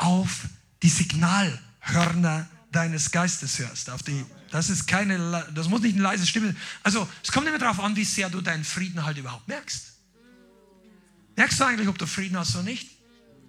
[0.02, 0.48] auf
[0.82, 3.90] die Signalhörner deines Geistes hörst.
[3.90, 6.56] Auf die, das ist keine, das muss nicht eine leise Stimme.
[6.84, 9.94] Also es kommt immer darauf an, wie sehr du deinen Frieden halt überhaupt merkst.
[11.36, 12.90] Merkst du eigentlich, ob du Frieden hast oder nicht?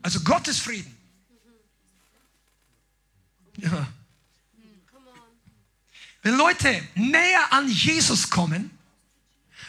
[0.03, 0.95] Also Gottes Frieden.
[3.57, 3.89] Ja.
[6.23, 8.71] Wenn Leute näher an Jesus kommen,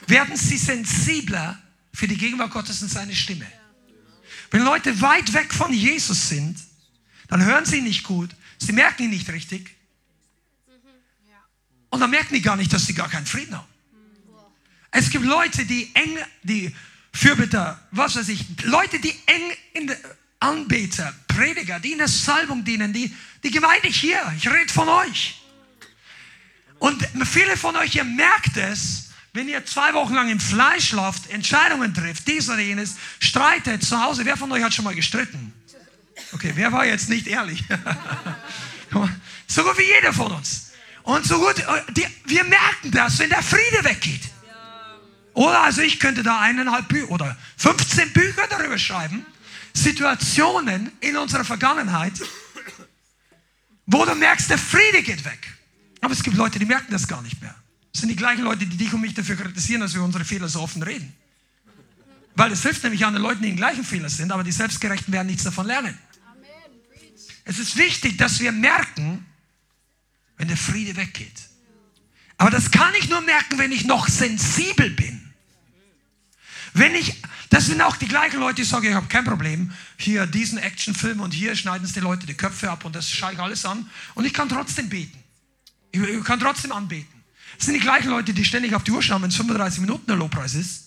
[0.07, 1.61] werden sie sensibler
[1.93, 3.47] für die Gegenwart Gottes und seine Stimme.
[4.51, 6.57] Wenn Leute weit weg von Jesus sind,
[7.34, 8.29] dann hören sie nicht gut,
[8.63, 9.75] Sie merken ihn nicht richtig.
[11.89, 13.67] Und dann merken die gar nicht, dass sie gar keinen Frieden haben.
[14.89, 16.73] Es gibt Leute, die eng, die
[17.11, 19.97] Fürbitter, was weiß ich, Leute, die eng in der
[20.39, 23.13] Anbeter, Prediger, die in der Salbung dienen, die,
[23.43, 25.41] die Gemeinde hier, ich rede von euch.
[26.79, 31.29] Und viele von euch, ihr merkt es, wenn ihr zwei Wochen lang im Fleisch lauft,
[31.29, 34.25] Entscheidungen trifft, dies oder jenes, streitet zu Hause.
[34.25, 35.53] Wer von euch hat schon mal gestritten?
[36.34, 37.63] Okay, wer war jetzt nicht ehrlich?
[39.47, 40.71] so gut wie jeder von uns.
[41.03, 44.21] Und so gut, äh, die, wir merken das, wenn der Friede weggeht.
[45.34, 49.25] Oder also ich könnte da eineinhalb Bücher oder 15 Bücher darüber schreiben.
[49.73, 52.13] Situationen in unserer Vergangenheit,
[53.88, 55.53] wo du merkst, der Friede geht weg.
[56.01, 57.55] Aber es gibt Leute, die merken das gar nicht mehr.
[57.91, 60.47] Das sind die gleichen Leute, die dich und mich dafür kritisieren, dass wir unsere Fehler
[60.47, 61.13] so offen reden.
[62.36, 65.13] Weil es hilft nämlich an den Leuten, die den gleichen Fehler sind, aber die Selbstgerechten
[65.13, 65.97] werden nichts davon lernen.
[67.46, 69.26] Es ist wichtig, dass wir merken,
[70.38, 71.50] wenn der Friede weggeht.
[72.38, 75.34] Aber das kann ich nur merken, wenn ich noch sensibel bin.
[76.74, 80.26] Wenn ich, das sind auch die gleichen Leute, die sagen, ich habe kein Problem, hier
[80.26, 83.39] diesen Actionfilm und hier schneiden es die Leute die Köpfe ab und das schaue ich
[83.39, 85.18] alles an und ich kann trotzdem beten.
[85.91, 87.14] Ich kann trotzdem anbeten.
[87.58, 90.08] Das sind die gleichen Leute, die ständig auf die Uhr schauen, wenn es 35 Minuten
[90.08, 90.82] der Lobpreis ist.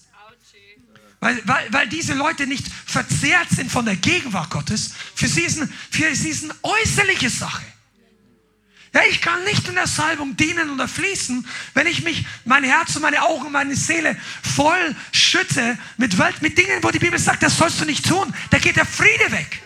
[1.26, 4.92] Weil, weil, weil diese Leute nicht verzehrt sind von der Gegenwart Gottes.
[5.12, 7.64] Für sie ist, ist eine äußerliche Sache.
[8.94, 12.94] Ja, ich kann nicht in der Salbung dienen oder fließen, wenn ich mich, mein Herz
[12.94, 17.18] und meine Augen und meine Seele voll schütte mit, Welt, mit Dingen, wo die Bibel
[17.18, 18.32] sagt, das sollst du nicht tun.
[18.50, 19.62] Da geht der Friede weg.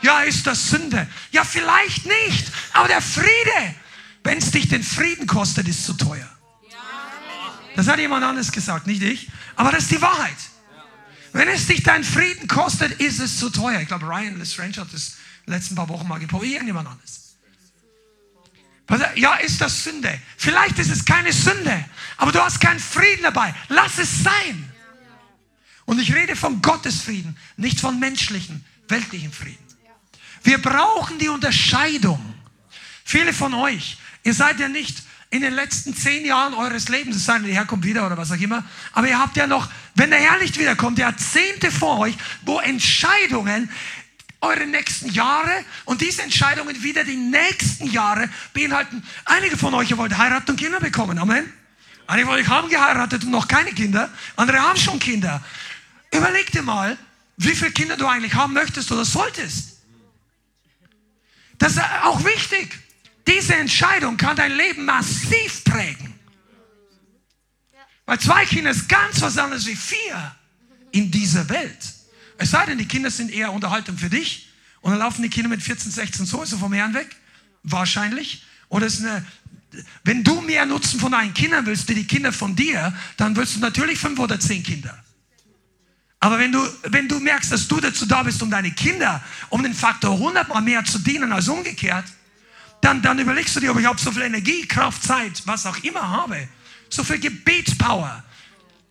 [0.00, 1.06] Ja, ist das Sünde?
[1.32, 2.50] Ja, vielleicht nicht.
[2.72, 3.74] Aber der Friede,
[4.22, 6.30] wenn es dich den Frieden kostet, ist zu teuer.
[7.76, 9.28] Das hat jemand anderes gesagt, nicht ich.
[9.54, 10.53] Aber das ist die Wahrheit.
[11.34, 13.80] Wenn es dich deinen Frieden kostet, ist es zu teuer.
[13.80, 15.16] Ich glaube, Ryan Lestrange hat das
[15.46, 16.52] letzten paar Wochen mal gepostet.
[16.52, 17.34] Irgendjemand anderes.
[19.16, 20.16] Ja, ist das Sünde?
[20.36, 21.84] Vielleicht ist es keine Sünde,
[22.18, 23.52] aber du hast keinen Frieden dabei.
[23.68, 24.72] Lass es sein.
[25.86, 29.58] Und ich rede von Gottes Frieden, nicht von menschlichen, weltlichen Frieden.
[30.44, 32.20] Wir brauchen die Unterscheidung.
[33.04, 37.24] Viele von euch, ihr seid ja nicht in den letzten zehn Jahren eures Lebens, es
[37.24, 39.68] sei denn, der Herr kommt wieder oder was auch immer, aber ihr habt ja noch
[39.94, 43.70] wenn der Herr nicht wiederkommt, Jahrzehnte vor euch, wo Entscheidungen
[44.40, 49.02] eure nächsten Jahre und diese Entscheidungen wieder die nächsten Jahre beinhalten.
[49.24, 51.18] Einige von euch wollt heiraten und Kinder bekommen.
[51.18, 51.50] Amen.
[52.06, 54.10] Einige von euch haben geheiratet und noch keine Kinder.
[54.36, 55.42] Andere haben schon Kinder.
[56.12, 56.98] Überleg dir mal,
[57.36, 59.78] wie viele Kinder du eigentlich haben möchtest oder solltest.
[61.58, 62.78] Das ist auch wichtig.
[63.26, 66.13] Diese Entscheidung kann dein Leben massiv prägen.
[68.06, 70.34] Weil zwei Kinder ist ganz was anderes wie vier
[70.92, 71.78] in dieser Welt.
[72.38, 74.48] Es sei denn, die Kinder sind eher Unterhaltung für dich
[74.80, 77.16] und dann laufen die Kinder mit 14, 16 sowieso vom Herrn weg.
[77.62, 78.44] Wahrscheinlich.
[78.68, 79.24] Oder es ist eine,
[80.02, 83.56] wenn du mehr Nutzen von deinen Kindern willst, wie die Kinder von dir, dann willst
[83.56, 85.02] du natürlich fünf oder zehn Kinder.
[86.20, 89.62] Aber wenn du, wenn du merkst, dass du dazu da bist, um deine Kinder um
[89.62, 92.06] den Faktor 100 mal mehr zu dienen als umgekehrt,
[92.80, 96.08] dann, dann überlegst du dir, ob ich so viel Energie, Kraft, Zeit, was auch immer
[96.08, 96.48] habe.
[96.94, 98.22] So viel Gebetspower.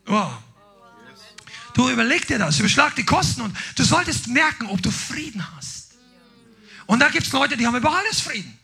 [0.08, 0.32] Oh.
[1.74, 5.94] Du überleg dir das, überschlag die Kosten und du solltest merken, ob du Frieden hast.
[6.86, 8.60] Und da gibt es Leute, die haben über alles Frieden.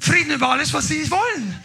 [0.00, 1.62] Frieden über alles, was sie wollen.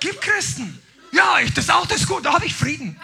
[0.00, 0.82] Gibt Christen.
[1.12, 3.00] Ja, ich, das Auto ist gut, da habe ich Frieden.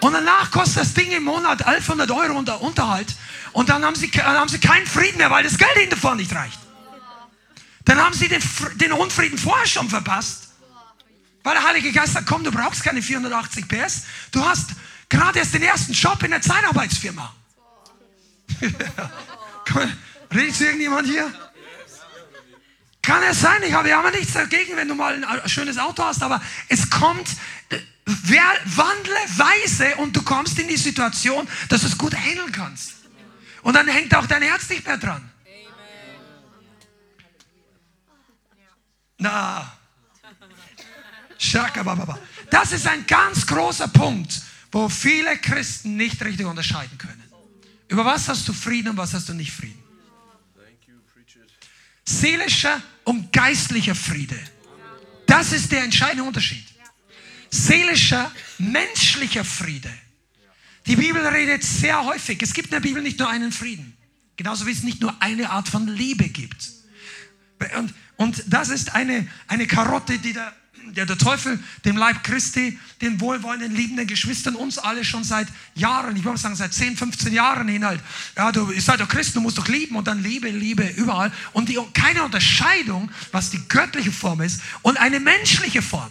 [0.00, 3.14] Und danach kostet das Ding im Monat 1100 Euro unter Unterhalt.
[3.52, 6.16] Und dann haben, sie, dann haben sie keinen Frieden mehr, weil das Geld ihnen davon
[6.16, 6.58] nicht reicht.
[7.90, 8.40] Dann haben sie den,
[8.76, 10.50] den Unfrieden vorher schon verpasst.
[11.42, 14.04] Weil der Heilige Geist sagt, komm, du brauchst keine 480 PS.
[14.30, 14.70] Du hast
[15.08, 17.34] gerade erst den ersten Job in der Zeitarbeitsfirma.
[20.32, 21.34] Redet zu irgendjemand hier?
[23.02, 26.22] Kann es sein, ich habe ja nichts dagegen, wenn du mal ein schönes Auto hast,
[26.22, 27.28] aber es kommt,
[28.04, 32.92] wer, wandle weise und du kommst in die Situation, dass du es gut handeln kannst.
[33.62, 35.29] Und dann hängt auch dein Herz nicht mehr dran.
[39.20, 39.70] Na,
[42.50, 44.42] das ist ein ganz großer Punkt,
[44.72, 47.22] wo viele Christen nicht richtig unterscheiden können.
[47.88, 49.78] Über was hast du Frieden und was hast du nicht Frieden?
[52.04, 54.38] Seelischer und geistlicher Friede.
[55.26, 56.64] Das ist der entscheidende Unterschied.
[57.50, 59.92] Seelischer, menschlicher Friede.
[60.86, 62.42] Die Bibel redet sehr häufig.
[62.42, 63.96] Es gibt in der Bibel nicht nur einen Frieden.
[64.36, 66.70] Genauso wie es nicht nur eine Art von Liebe gibt.
[67.76, 70.52] Und, und das ist eine, eine Karotte, die der
[70.96, 76.16] der, der Teufel dem Leib Christi, den wohlwollenden, liebenden Geschwistern, uns alle schon seit Jahren,
[76.16, 78.00] ich würde sagen seit 10, 15 Jahren hin halt,
[78.36, 81.68] ja, du seid doch Christ, du musst doch lieben und dann Liebe, Liebe überall und
[81.68, 86.10] die, keine Unterscheidung, was die göttliche Form ist und eine menschliche Form.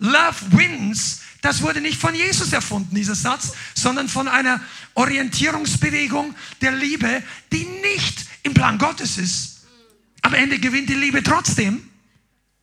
[0.00, 4.60] Love wins, das wurde nicht von Jesus erfunden, dieser Satz, sondern von einer
[4.94, 9.57] Orientierungsbewegung der Liebe, die nicht im Plan Gottes ist.
[10.22, 11.88] Am Ende gewinnt die Liebe trotzdem.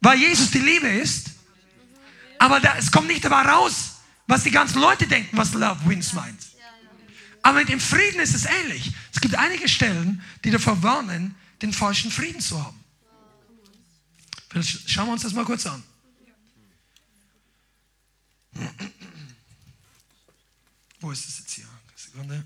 [0.02, 1.32] Weil Jesus die Liebe ist.
[2.38, 3.96] Aber da, es kommt nicht dabei raus,
[4.28, 6.40] was die ganzen Leute denken, was Love Wins meint.
[7.42, 8.92] Aber mit dem Frieden ist es ähnlich.
[9.14, 12.80] Es gibt einige Stellen, die davor warnen, den falschen Frieden zu haben.
[14.50, 15.84] Vielleicht schauen wir uns das mal kurz an.
[21.00, 21.66] Wo ist es jetzt hier?
[21.96, 22.46] Sekunde.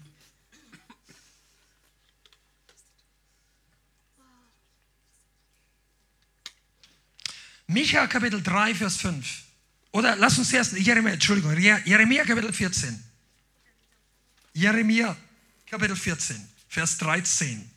[7.70, 9.44] Micha Kapitel 3, Vers 5.
[9.92, 13.04] Oder lass uns erst, Jeremia, Entschuldigung, Jeremia Kapitel 14.
[14.54, 15.16] Jeremia
[15.70, 16.36] Kapitel 14,
[16.68, 17.70] Vers 13.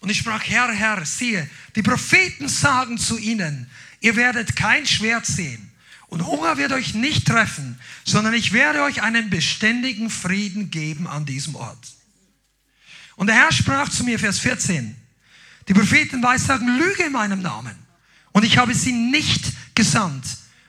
[0.00, 5.26] Und ich sprach, Herr, Herr, siehe, die Propheten sagen zu ihnen, ihr werdet kein Schwert
[5.26, 5.70] sehen
[6.08, 11.26] und Hunger wird euch nicht treffen, sondern ich werde euch einen beständigen Frieden geben an
[11.26, 11.94] diesem Ort.
[13.14, 14.96] Und der Herr sprach zu mir, Vers 14,
[15.68, 17.79] die Propheten weissagen Lüge in meinem Namen.
[18.32, 20.24] Und ich habe sie nicht gesandt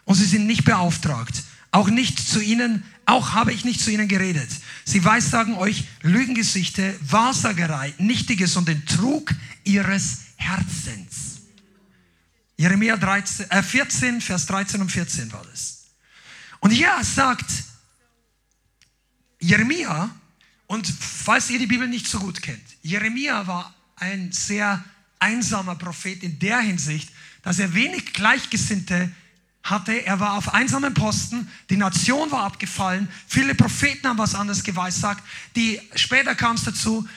[0.05, 1.43] und sie sind nicht beauftragt.
[1.71, 4.49] Auch nicht zu ihnen, auch habe ich nicht zu ihnen geredet.
[4.83, 9.33] Sie weissagen euch Lügengesichte, Wahrsagerei, Nichtiges und den Trug
[9.63, 11.41] ihres Herzens.
[12.57, 15.85] Jeremia 13, äh 14, Vers 13 und 14 war das.
[16.59, 17.49] Und hier sagt
[19.39, 20.11] Jeremia,
[20.67, 24.83] und falls ihr die Bibel nicht so gut kennt, Jeremia war ein sehr
[25.19, 27.09] einsamer Prophet in der Hinsicht,
[27.43, 29.11] dass er wenig Gleichgesinnte
[29.63, 30.05] hatte.
[30.05, 35.23] Er war auf einsamen Posten, die Nation war abgefallen, viele Propheten haben was anderes geweissagt.
[35.55, 37.07] Die, später kam es dazu,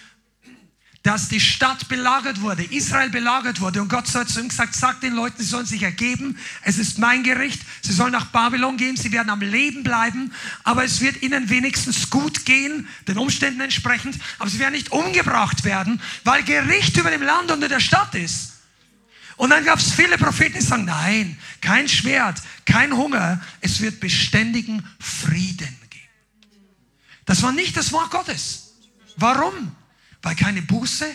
[1.04, 3.82] dass die Stadt belagert wurde, Israel belagert wurde.
[3.82, 6.98] Und Gott hat zu ihm gesagt, sag den Leuten, sie sollen sich ergeben, es ist
[6.98, 11.22] mein Gericht, sie sollen nach Babylon gehen, sie werden am Leben bleiben, aber es wird
[11.22, 16.96] ihnen wenigstens gut gehen, den Umständen entsprechend, aber sie werden nicht umgebracht werden, weil Gericht
[16.96, 18.53] über dem Land und in der Stadt ist.
[19.36, 24.00] Und dann gab es viele Propheten, die sagen, nein, kein Schwert, kein Hunger, es wird
[24.00, 26.08] beständigen Frieden geben.
[27.24, 28.74] Das war nicht das Wort Gottes.
[29.16, 29.74] Warum?
[30.22, 31.06] Weil keine Buße,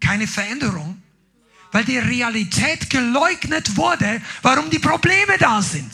[0.00, 1.02] keine Veränderung,
[1.72, 5.90] weil die Realität geleugnet wurde, warum die Probleme da sind.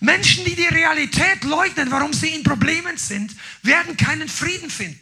[0.00, 5.00] Menschen, die die Realität leugnen, warum sie in Problemen sind, werden keinen Frieden finden.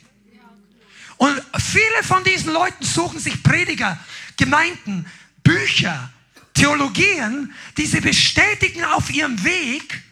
[1.19, 3.99] Und viele von diesen Leuten suchen sich Prediger,
[4.37, 5.07] Gemeinden,
[5.43, 6.12] Bücher,
[6.55, 10.03] Theologien, die sie bestätigen auf ihrem Weg,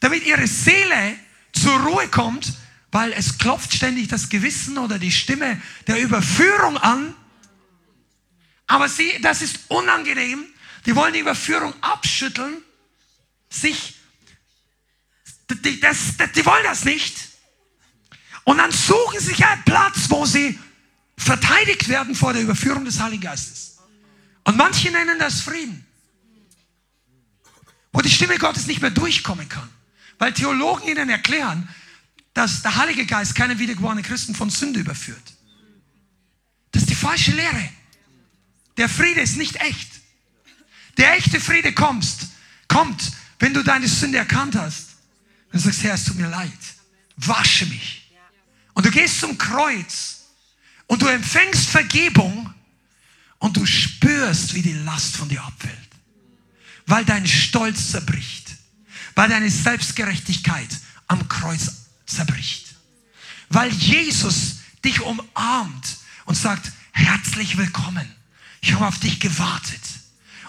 [0.00, 1.16] damit ihre Seele
[1.52, 2.52] zur Ruhe kommt,
[2.90, 7.14] weil es klopft ständig das Gewissen oder die Stimme der Überführung an.
[8.66, 10.44] Aber sie, das ist unangenehm.
[10.86, 12.62] Die wollen die Überführung abschütteln,
[13.48, 13.96] sich,
[15.50, 17.16] die, das, die wollen das nicht.
[18.44, 20.58] Und dann suchen sie sich einen Platz, wo sie
[21.16, 23.78] verteidigt werden vor der Überführung des Heiligen Geistes.
[24.44, 25.84] Und manche nennen das Frieden.
[27.92, 29.68] Wo die Stimme Gottes nicht mehr durchkommen kann.
[30.18, 31.68] Weil Theologen ihnen erklären,
[32.34, 35.22] dass der Heilige Geist keine wiedergeborenen Christen von Sünde überführt.
[36.72, 37.70] Das ist die falsche Lehre.
[38.76, 39.90] Der Friede ist nicht echt.
[40.98, 42.06] Der echte Friede kommt,
[42.68, 44.96] kommt, wenn du deine Sünde erkannt hast.
[45.52, 46.52] Und sagst, Herr, es tut mir leid.
[47.16, 48.12] Wasche mich.
[48.74, 50.15] Und du gehst zum Kreuz
[50.86, 52.52] und du empfängst Vergebung
[53.38, 55.74] und du spürst, wie die Last von dir abfällt.
[56.86, 58.50] Weil dein Stolz zerbricht.
[59.14, 60.68] Weil deine Selbstgerechtigkeit
[61.08, 61.72] am Kreuz
[62.06, 62.74] zerbricht.
[63.48, 68.08] Weil Jesus dich umarmt und sagt, herzlich willkommen.
[68.60, 69.80] Ich habe auf dich gewartet.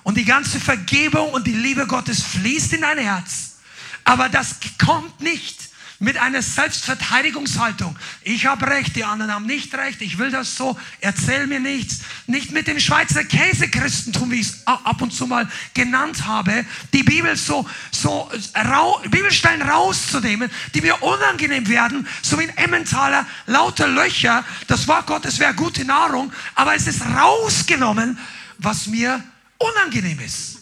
[0.04, 3.58] Und die ganze Vergebung und die Liebe Gottes fließt in dein Herz.
[4.04, 5.66] Aber das kommt nicht,
[6.00, 7.98] mit einer Selbstverteidigungshaltung.
[8.22, 12.02] Ich habe recht, die anderen haben nicht recht, ich will das so, erzähl mir nichts.
[12.28, 17.04] Nicht mit dem Schweizer Käsechristentum, wie ich es ab und zu mal genannt habe, die
[17.04, 23.88] Bibel so, so rau, Bibelstellen rauszunehmen, die mir unangenehm werden, so wie in Emmentaler, lauter
[23.88, 24.45] Löcher.
[24.68, 28.20] Das Wort Gottes wäre gute Nahrung, aber es ist rausgenommen,
[28.60, 29.24] was mir
[29.58, 30.58] unangenehm ist.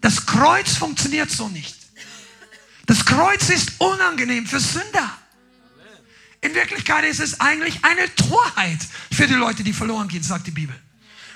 [0.00, 1.83] Das Kreuz funktioniert so nicht.
[2.86, 5.18] Das Kreuz ist unangenehm für Sünder.
[6.40, 8.78] In Wirklichkeit ist es eigentlich eine Torheit
[9.10, 10.76] für die Leute, die verloren gehen, sagt die Bibel.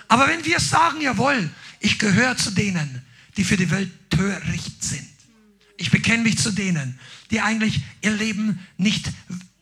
[0.09, 1.49] Aber wenn wir sagen, jawohl,
[1.81, 3.03] ich gehöre zu denen,
[3.37, 5.09] die für die Welt töricht sind.
[5.77, 6.99] Ich bekenne mich zu denen,
[7.31, 9.11] die eigentlich ihr Leben nicht,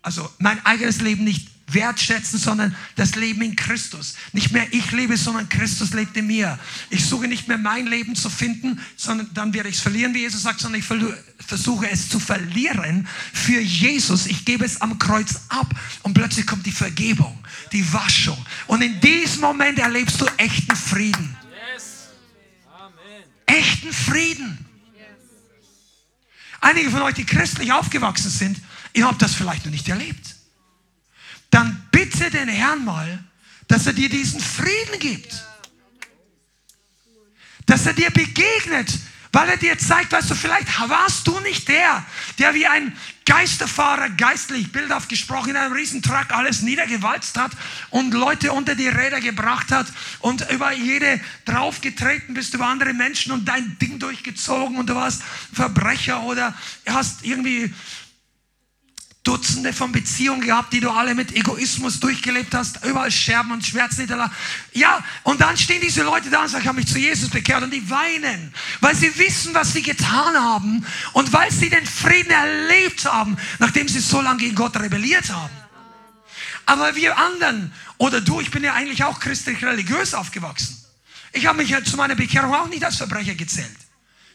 [0.03, 4.15] also mein eigenes Leben nicht wertschätzen, sondern das Leben in Christus.
[4.33, 6.59] Nicht mehr ich lebe, sondern Christus lebt in mir.
[6.91, 10.21] Ich suche nicht mehr mein Leben zu finden, sondern dann werde ich es verlieren, wie
[10.21, 10.87] Jesus sagt, sondern ich
[11.45, 14.27] versuche es zu verlieren für Jesus.
[14.27, 15.69] Ich gebe es am Kreuz ab
[16.03, 17.37] und plötzlich kommt die Vergebung,
[17.73, 18.39] die Waschung.
[18.67, 21.37] Und in diesem Moment erlebst du echten Frieden.
[23.47, 24.59] Echten Frieden.
[26.61, 28.59] Einige von euch, die christlich aufgewachsen sind,
[28.93, 30.36] ihr habt das vielleicht noch nicht erlebt
[31.57, 33.19] dann bitte den Herrn mal,
[33.67, 35.43] dass er dir diesen Frieden gibt.
[37.65, 38.93] Dass er dir begegnet,
[39.33, 42.05] weil er dir zeigt, weißt du, vielleicht warst du nicht der,
[42.39, 42.95] der wie ein
[43.25, 47.53] Geisterfahrer geistlich, bildhaft gesprochen, in einem Riesentruck alles niedergewalzt hat
[47.91, 49.87] und Leute unter die Räder gebracht hat
[50.21, 55.23] und über jede draufgetreten bist, über andere Menschen und dein Ding durchgezogen und du warst
[55.53, 56.55] Verbrecher oder
[56.87, 57.75] hast irgendwie
[59.27, 64.07] Dutzende von Beziehungen gehabt, die du alle mit Egoismus durchgelebt hast, überall Scherben und Schmerzen.
[64.73, 67.63] Ja, und dann stehen diese Leute da und sagen, ich habe mich zu Jesus bekehrt
[67.65, 72.31] und die weinen, weil sie wissen, was sie getan haben und weil sie den Frieden
[72.31, 75.55] erlebt haben, nachdem sie so lange gegen Gott rebelliert haben.
[76.65, 80.85] Aber wir anderen, oder du, ich bin ja eigentlich auch christlich religiös aufgewachsen.
[81.33, 83.77] Ich habe mich ja zu meiner Bekehrung auch nicht als Verbrecher gezählt.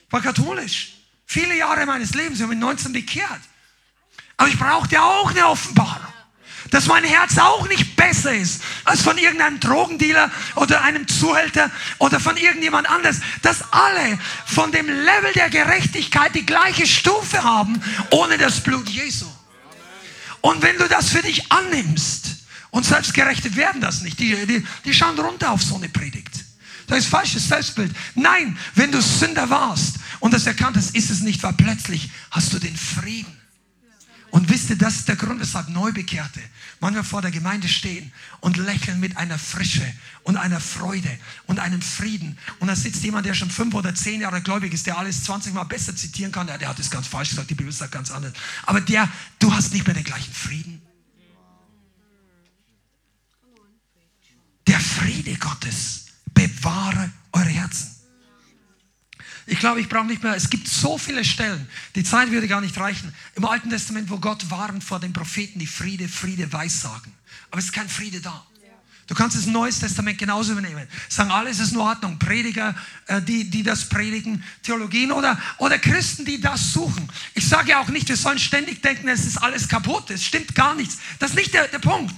[0.07, 0.97] Ich war katholisch.
[1.25, 3.41] Viele Jahre meines Lebens, ich habe mich 19 bekehrt.
[4.41, 6.01] Aber ich brauchte auch eine Offenbarung.
[6.71, 11.69] Dass mein Herz auch nicht besser ist als von irgendeinem Drogendealer oder einem Zuhälter
[11.99, 13.17] oder von irgendjemand anders.
[13.43, 14.17] Dass alle
[14.47, 19.27] von dem Level der Gerechtigkeit die gleiche Stufe haben, ohne das Blut Jesu.
[20.39, 22.37] Und wenn du das für dich annimmst,
[22.71, 26.33] und Selbstgerechte werden das nicht, die, die, die schauen runter auf so eine Predigt.
[26.87, 27.93] Das ist falsches Selbstbild.
[28.15, 32.53] Nein, wenn du Sünder warst und das erkannt hast, ist es nicht, weil plötzlich hast
[32.53, 33.40] du den Frieden.
[34.31, 36.39] Und wisst ihr, das ist der Grund, weshalb Neubekehrte
[36.79, 39.85] manchmal vor der Gemeinde stehen und lächeln mit einer Frische
[40.23, 41.09] und einer Freude
[41.47, 42.37] und einem Frieden.
[42.59, 45.53] Und da sitzt jemand, der schon fünf oder zehn Jahre gläubig ist, der alles 20
[45.53, 46.47] Mal besser zitieren kann.
[46.47, 48.33] Der, der hat es ganz falsch gesagt, die Bibel sagt ganz anders.
[48.63, 49.09] Aber der,
[49.39, 50.81] du hast nicht mehr den gleichen Frieden.
[54.65, 58.00] Der Friede Gottes bewahre eure Herzen.
[59.45, 60.35] Ich glaube, ich brauche nicht mehr.
[60.35, 61.67] Es gibt so viele Stellen.
[61.95, 63.13] Die Zeit würde gar nicht reichen.
[63.35, 67.11] Im Alten Testament, wo Gott warnt vor den Propheten, die Friede, Friede weissagen.
[67.49, 68.45] Aber es ist kein Friede da.
[69.07, 70.87] Du kannst das Neues Testament genauso übernehmen.
[71.09, 72.17] Sagen, alles ist in Ordnung.
[72.17, 72.73] Prediger,
[73.07, 77.09] äh, die, die das predigen, Theologien oder, oder Christen, die das suchen.
[77.33, 80.09] Ich sage auch nicht, wir sollen ständig denken, es ist alles kaputt.
[80.11, 80.99] Es stimmt gar nichts.
[81.19, 82.15] Das ist nicht der, der Punkt.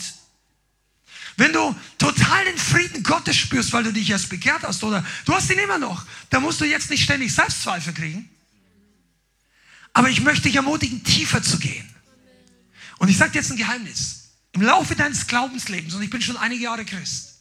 [1.36, 5.34] Wenn du total den Frieden Gottes spürst, weil du dich erst bekehrt hast oder du
[5.34, 8.30] hast ihn immer noch, dann musst du jetzt nicht ständig Selbstzweifel kriegen.
[9.94, 11.88] Aber ich möchte dich ermutigen, tiefer zu gehen.
[13.00, 14.32] Und ich sage dir jetzt ein Geheimnis.
[14.54, 17.40] Im Laufe deines Glaubenslebens, und ich bin schon einige Jahre Christ,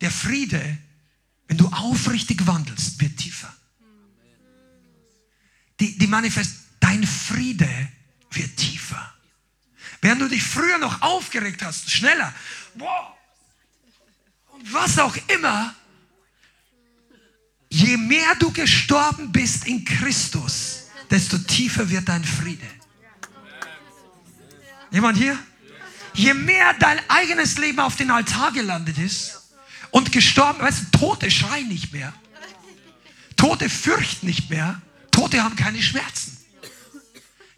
[0.00, 0.78] der Friede,
[1.48, 3.54] wenn du aufrichtig wandelst, wird tiefer.
[5.80, 7.68] Die, die Manifest, dein Friede
[8.30, 9.12] wird tiefer.
[10.00, 12.34] Während du dich früher noch aufgeregt hast, schneller,
[12.74, 13.16] boah,
[14.52, 15.74] und was auch immer,
[17.68, 22.66] je mehr du gestorben bist in Christus, desto tiefer wird dein Friede.
[24.90, 25.38] Jemand hier?
[26.14, 29.42] je mehr dein eigenes Leben auf den Altar gelandet ist
[29.90, 32.12] und gestorben, weißt du, Tote schreien nicht mehr.
[33.36, 34.80] Tote fürchten nicht mehr.
[35.10, 36.38] Tote haben keine Schmerzen.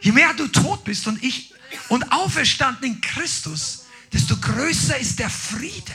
[0.01, 1.55] Je mehr du tot bist und ich
[1.89, 5.93] und auferstanden in Christus, desto größer ist der Friede.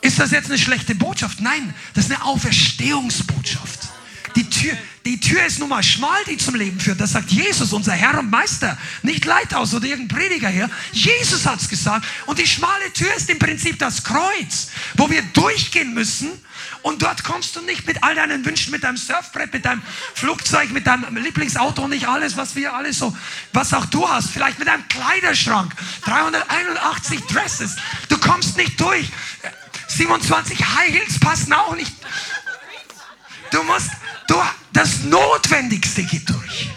[0.00, 1.40] Ist das jetzt eine schlechte Botschaft?
[1.40, 3.88] Nein, das ist eine Auferstehungsbotschaft.
[4.36, 4.76] Die Tür,
[5.06, 7.00] die Tür ist nun mal schmal, die zum Leben führt.
[7.00, 8.76] Das sagt Jesus, unser Herr und Meister.
[9.02, 10.68] Nicht Leithaus oder irgendein Prediger hier.
[10.92, 12.04] Jesus hat es gesagt.
[12.26, 16.30] Und die schmale Tür ist im Prinzip das Kreuz, wo wir durchgehen müssen.
[16.84, 19.82] Und dort kommst du nicht mit all deinen Wünschen, mit deinem Surfbrett, mit deinem
[20.14, 23.16] Flugzeug, mit deinem Lieblingsauto nicht alles, was wir alles so,
[23.54, 24.28] was auch du hast.
[24.28, 25.72] Vielleicht mit deinem Kleiderschrank.
[26.04, 27.76] 381 Dresses.
[28.10, 29.10] Du kommst nicht durch.
[29.88, 31.90] 27 High Heels passen auch nicht.
[33.50, 33.88] Du musst,
[34.28, 34.34] du,
[34.74, 36.68] das Notwendigste geht durch.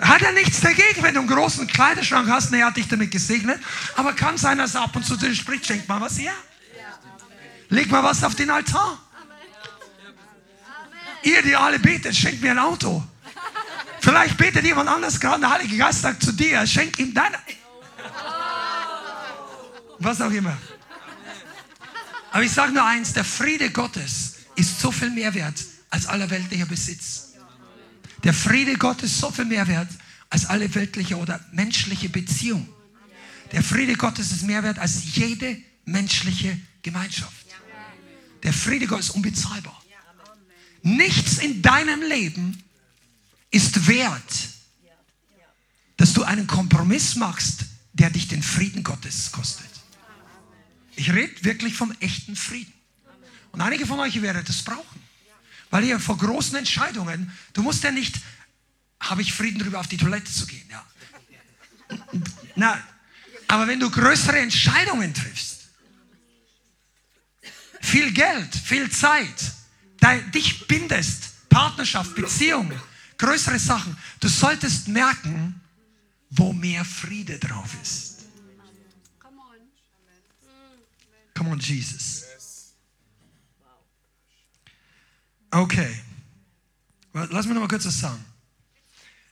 [0.00, 3.10] Hat er nichts dagegen, wenn du einen großen Kleiderschrank hast, ne, er hat dich damit
[3.10, 3.60] gesegnet.
[3.94, 6.32] Aber kann sein, dass er ab und zu dir spricht, schenk mal was her.
[7.68, 8.98] Leg mal was auf den Altar.
[11.22, 13.02] Ihr, die alle betet, schenkt mir ein Auto.
[14.00, 17.32] Vielleicht betet jemand anders gerade, der Heilige Geist sagt zu dir, schenk ihm dein.
[19.98, 20.56] Was auch immer.
[22.32, 25.54] Aber ich sage nur eins, der Friede Gottes ist so viel mehr wert
[25.90, 27.34] als aller weltlicher Besitz.
[28.24, 29.88] Der Friede Gottes ist so viel mehr wert
[30.30, 32.68] als alle weltliche oder menschliche Beziehung.
[33.52, 37.41] Der Friede Gottes ist mehr wert als jede menschliche Gemeinschaft.
[38.42, 39.80] Der Friede Gottes ist unbezahlbar.
[40.82, 42.62] Nichts in deinem Leben
[43.50, 44.48] ist wert,
[45.96, 49.70] dass du einen Kompromiss machst, der dich den Frieden Gottes kostet.
[50.96, 52.72] Ich rede wirklich vom echten Frieden.
[53.52, 55.02] Und einige von euch werden das brauchen.
[55.70, 58.20] Weil ihr vor großen Entscheidungen, du musst ja nicht,
[59.00, 60.68] habe ich Frieden darüber, auf die Toilette zu gehen.
[60.70, 60.84] Ja.
[62.56, 62.82] Na,
[63.48, 65.51] aber wenn du größere Entscheidungen triffst,
[67.82, 69.52] viel Geld, viel Zeit,
[70.34, 72.72] dich bindest, Partnerschaft, Beziehung,
[73.18, 75.60] größere Sachen, du solltest merken,
[76.30, 78.12] wo mehr Friede drauf ist.
[81.34, 82.24] Come on, Jesus.
[85.50, 86.00] Okay.
[87.12, 88.24] Lass mich noch mal kurz was sagen.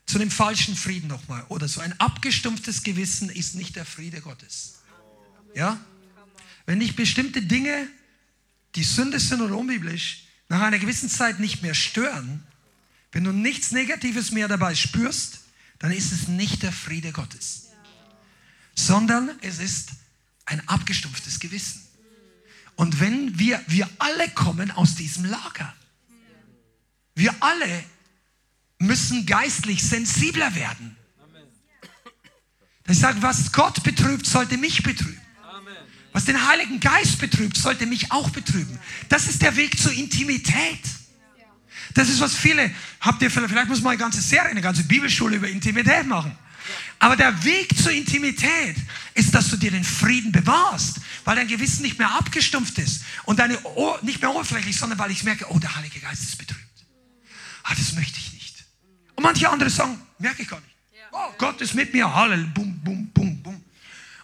[0.05, 1.45] Zu dem falschen Frieden nochmal.
[1.49, 4.81] Oder so ein abgestumpftes Gewissen ist nicht der Friede Gottes.
[5.55, 5.81] Ja?
[6.67, 7.89] Wenn dich bestimmte Dinge,
[8.75, 12.43] die Sünde sind oder unbiblisch, nach einer gewissen Zeit nicht mehr stören,
[13.13, 15.41] wenn du nichts Negatives mehr dabei spürst,
[15.79, 17.69] dann ist es nicht der Friede Gottes,
[18.75, 19.91] sondern es ist
[20.45, 21.83] ein abgestumpftes Gewissen.
[22.77, 25.75] Und wenn wir, wir alle kommen aus diesem Lager.
[27.15, 27.85] Wir alle
[28.79, 30.97] müssen geistlich sensibler werden.
[32.89, 35.20] Ich sage, was Gott betrübt, sollte mich betrüben.
[36.13, 38.79] Was den Heiligen Geist betrübt, sollte mich auch betrüben.
[39.09, 40.81] Das ist der Weg zur Intimität.
[41.95, 44.85] Das ist, was viele, habt ihr vielleicht, vielleicht muss man eine ganze Serie, eine ganze
[44.85, 46.37] Bibelschule über Intimität machen.
[46.99, 48.77] Aber der Weg zur Intimität
[49.15, 53.39] ist, dass du dir den Frieden bewahrst, weil dein Gewissen nicht mehr abgestumpft ist und
[53.39, 56.61] deine Ohr, nicht mehr oberflächlich, sondern weil ich merke, oh, der Heilige Geist ist betrübt
[57.71, 58.65] ah, das möchte ich nicht.
[59.15, 60.77] Und manche andere sagen, merke ich gar nicht.
[61.13, 63.65] Oh, Gott ist mit mir, Halleluja, bum, bum, bum, bum.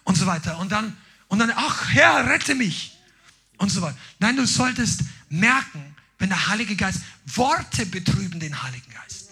[0.03, 0.57] Und so weiter.
[0.59, 0.95] Und dann,
[1.27, 2.97] und dann, ach Herr, rette mich.
[3.57, 3.97] Und so weiter.
[4.19, 9.31] Nein, du solltest merken, wenn der Heilige Geist, Worte betrüben den Heiligen Geist.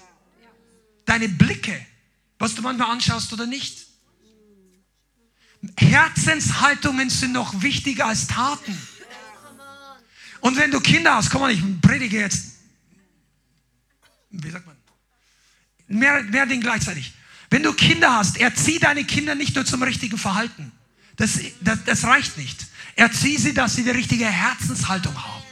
[1.06, 1.86] Deine Blicke,
[2.40, 3.86] was du manchmal anschaust oder nicht.
[5.78, 8.78] Herzenshaltungen sind noch wichtiger als Taten.
[10.42, 12.58] Und wenn du Kinder hast, komm mal, ich predige jetzt,
[14.30, 14.76] wie sagt man,
[15.88, 17.14] mehr, mehr Dinge gleichzeitig.
[17.50, 20.72] Wenn du Kinder hast, erzieh deine Kinder nicht nur zum richtigen Verhalten.
[21.16, 22.66] Das, das, das reicht nicht.
[22.96, 25.44] Erzieh sie, dass sie die richtige Herzenshaltung haben.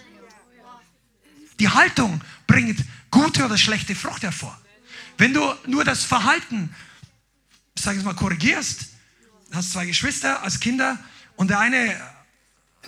[1.59, 4.59] Die Haltung bringt gute oder schlechte Frucht hervor.
[5.18, 6.74] Wenn du nur das Verhalten,
[7.78, 8.88] sag ich mal, korrigierst,
[9.51, 10.97] hast zwei Geschwister als Kinder
[11.36, 11.95] und der eine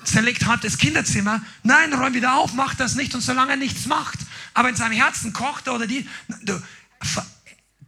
[0.04, 3.86] zerlegt hat das Kinderzimmer, nein, räum wieder auf, mach das nicht und solange er nichts
[3.86, 4.20] macht,
[4.54, 6.08] aber in seinem Herzen kocht oder die,
[6.44, 6.62] du,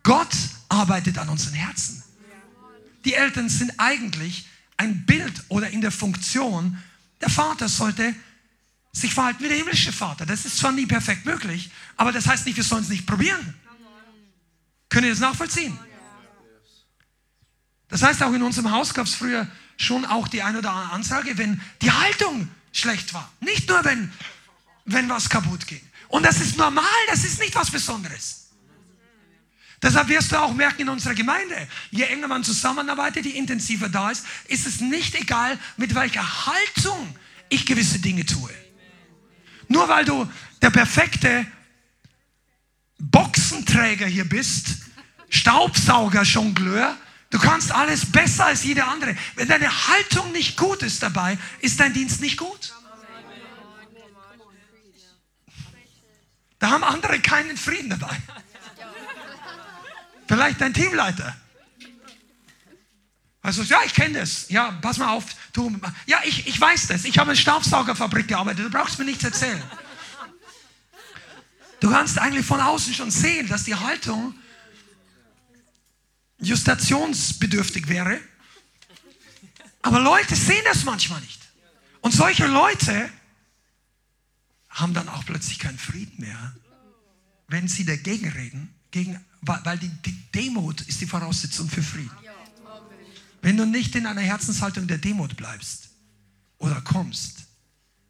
[0.03, 0.35] Gott
[0.69, 2.03] arbeitet an unseren Herzen.
[3.05, 4.47] Die Eltern sind eigentlich
[4.77, 6.81] ein Bild oder in der Funktion,
[7.21, 8.15] der Vater sollte
[8.91, 10.25] sich verhalten wie der himmlische Vater.
[10.25, 13.55] Das ist zwar nie perfekt möglich, aber das heißt nicht, wir sollen es nicht probieren.
[14.89, 15.77] Könnt ihr das nachvollziehen?
[17.89, 19.47] Das heißt, auch in unserem Haus gab es früher
[19.77, 23.31] schon auch die eine oder andere Ansage, wenn die Haltung schlecht war.
[23.39, 24.11] Nicht nur, wenn,
[24.85, 25.81] wenn was kaputt ging.
[26.09, 28.46] Und das ist normal, das ist nicht was Besonderes.
[29.81, 31.55] Deshalb wirst du auch merken in unserer Gemeinde,
[31.91, 37.15] je enger man zusammenarbeitet, je intensiver da ist, ist es nicht egal, mit welcher Haltung
[37.49, 38.49] ich gewisse Dinge tue.
[39.67, 40.27] Nur weil du
[40.61, 41.45] der perfekte
[42.97, 44.77] Boxenträger hier bist,
[45.29, 46.97] Staubsauger, Jongleur,
[47.29, 49.15] du kannst alles besser als jeder andere.
[49.35, 52.73] Wenn deine Haltung nicht gut ist dabei, ist dein Dienst nicht gut.
[56.59, 58.17] Da haben andere keinen Frieden dabei.
[60.27, 61.35] Vielleicht dein Teamleiter.
[63.41, 64.49] Also, ja, ich kenne das.
[64.49, 65.25] Ja, pass mal auf.
[65.53, 67.05] Du, ja, ich, ich weiß das.
[67.05, 68.65] Ich habe in Staubsaugerfabrik gearbeitet.
[68.65, 69.63] Du brauchst mir nichts erzählen.
[71.79, 74.33] Du kannst eigentlich von außen schon sehen, dass die Haltung
[76.39, 78.19] justationsbedürftig wäre.
[79.81, 81.41] Aber Leute sehen das manchmal nicht.
[82.01, 83.09] Und solche Leute
[84.69, 86.55] haben dann auch plötzlich keinen Frieden mehr,
[87.47, 92.11] wenn sie dagegen reden, gegen weil die, die Demut ist die Voraussetzung für Frieden.
[93.41, 95.89] Wenn du nicht in einer Herzenshaltung der Demut bleibst
[96.57, 97.45] oder kommst,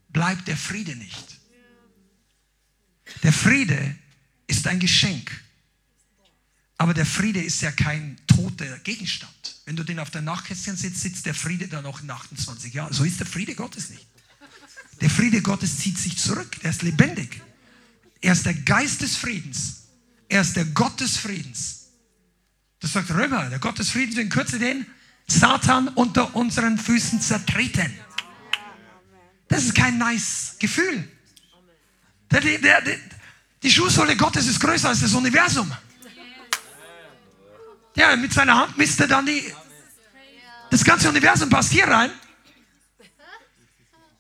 [0.10, 1.38] bleibt der Friede nicht.
[3.24, 3.96] Der Friede
[4.48, 5.32] ist ein Geschenk.
[6.78, 9.62] Aber der Friede ist ja kein toter Gegenstand.
[9.66, 12.94] Wenn du den auf der Nachkästchen sitzt, sitzt der Friede da noch in 28 Jahren.
[12.94, 14.06] So ist der Friede Gottes nicht.
[15.02, 16.58] Der Friede Gottes zieht sich zurück.
[16.64, 17.42] Er ist lebendig.
[18.22, 19.87] Er ist der Geist des Friedens.
[20.30, 21.90] Er ist der Gott des Friedens.
[22.80, 24.86] Das sagt Römer, der Gott des Friedens in Kürze den
[25.28, 27.94] Satan unter unseren Füßen zertreten.
[29.48, 31.08] Das ist kein nice Gefühl.
[32.32, 32.98] Der, der, der,
[33.64, 35.72] die Schuhsohle Gottes ist größer als das Universum.
[37.96, 39.44] Ja, mit seiner Hand misst er dann die,
[40.70, 42.12] das ganze Universum passt hier rein.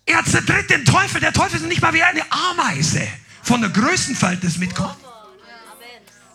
[0.05, 1.19] Er zertritt den Teufel.
[1.19, 3.07] Der Teufel ist nicht mal wie eine Ameise
[3.43, 4.97] von der Größenverhältnis mit Gott.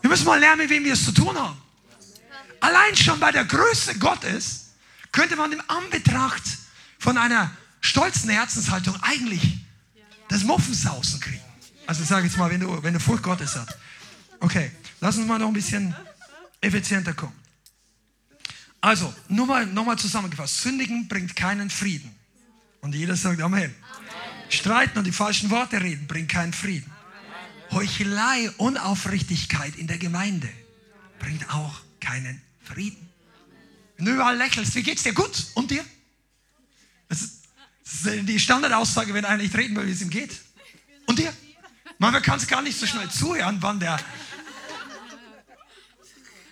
[0.03, 1.57] Wir müssen mal lernen, mit wem wir es zu tun haben.
[2.59, 4.73] Allein schon bei der Größe Gottes
[5.13, 6.43] könnte man im Anbetracht
[6.99, 7.49] von einer
[7.79, 9.59] stolzen Herzenshaltung eigentlich
[10.27, 11.41] das Muffensausen kriegen.
[11.87, 13.77] Also sage jetzt mal, wenn du, wenn du Furcht Gottes hast.
[14.41, 15.95] Okay, lass uns mal noch ein bisschen
[16.59, 17.39] effizienter kommen.
[18.81, 20.63] Also, nur mal, nochmal zusammengefasst.
[20.63, 22.13] Sündigen bringt keinen Frieden.
[22.81, 23.63] Und jeder sagt Amen.
[23.63, 23.75] Amen.
[24.49, 26.92] Streiten und die falschen Worte reden bringt keinen Frieden.
[27.73, 30.49] Heuchelei, Unaufrichtigkeit in der Gemeinde
[31.19, 33.09] bringt auch keinen Frieden.
[33.97, 35.13] Wenn du überall lächelst, wie geht's dir?
[35.13, 35.47] Gut.
[35.55, 35.83] Und dir?
[37.09, 37.43] Das ist,
[37.83, 40.39] das ist die Standardaussage, wenn einer nicht reden will, wie es ihm geht.
[41.07, 41.33] Und dir?
[41.97, 43.99] Manchmal kannst du gar nicht so schnell zuhören, wann der.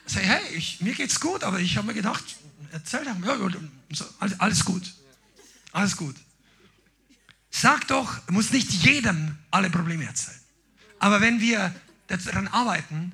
[0.05, 2.23] Sag, hey, ich, mir geht's gut, aber ich habe mir gedacht,
[2.71, 4.05] erzähl doch, ja,
[4.39, 4.93] alles gut.
[5.71, 6.15] Alles gut.
[7.49, 10.40] Sag doch, muss nicht jedem alle Probleme erzählen.
[11.01, 11.73] Aber wenn wir
[12.07, 13.11] daran arbeiten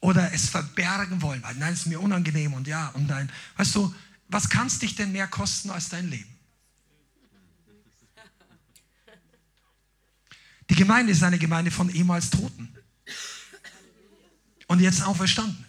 [0.00, 3.72] oder es verbergen wollen, weil nein, es ist mir unangenehm und ja und nein, weißt
[3.76, 3.94] du,
[4.26, 6.36] was kann es dich denn mehr kosten als dein Leben?
[10.70, 12.74] Die Gemeinde ist eine Gemeinde von ehemals Toten
[14.66, 15.64] und jetzt auferstanden.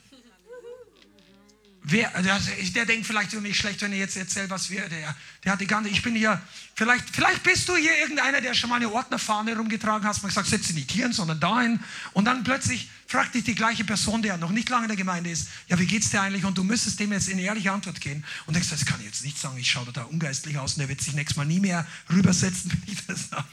[1.83, 2.39] Wer, der,
[2.75, 5.61] der denkt vielleicht über mich schlecht, wenn er jetzt erzählt, was wir, der, der hat
[5.61, 6.39] die ganze, ich bin hier,
[6.75, 10.47] vielleicht, vielleicht bist du hier irgendeiner, der schon mal eine Ordnerfahne rumgetragen hast, man gesagt,
[10.47, 11.79] setz sie nicht hier, sondern dahin.
[12.13, 15.31] Und dann plötzlich fragt dich die gleiche Person, der noch nicht lange in der Gemeinde
[15.31, 16.45] ist, ja, wie geht's dir eigentlich?
[16.45, 19.25] Und du müsstest dem jetzt in ehrliche Antwort gehen und denkst, das kann ich jetzt
[19.25, 21.87] nicht sagen, ich schaue da ungeistlich aus und der wird sich nächstes Mal nie mehr
[22.11, 23.43] rübersetzen, wenn ich das sage.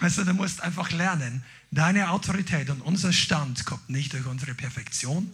[0.00, 4.54] Weißt du, du musst einfach lernen, deine Autorität und unser Stand kommt nicht durch unsere
[4.54, 5.30] Perfektion,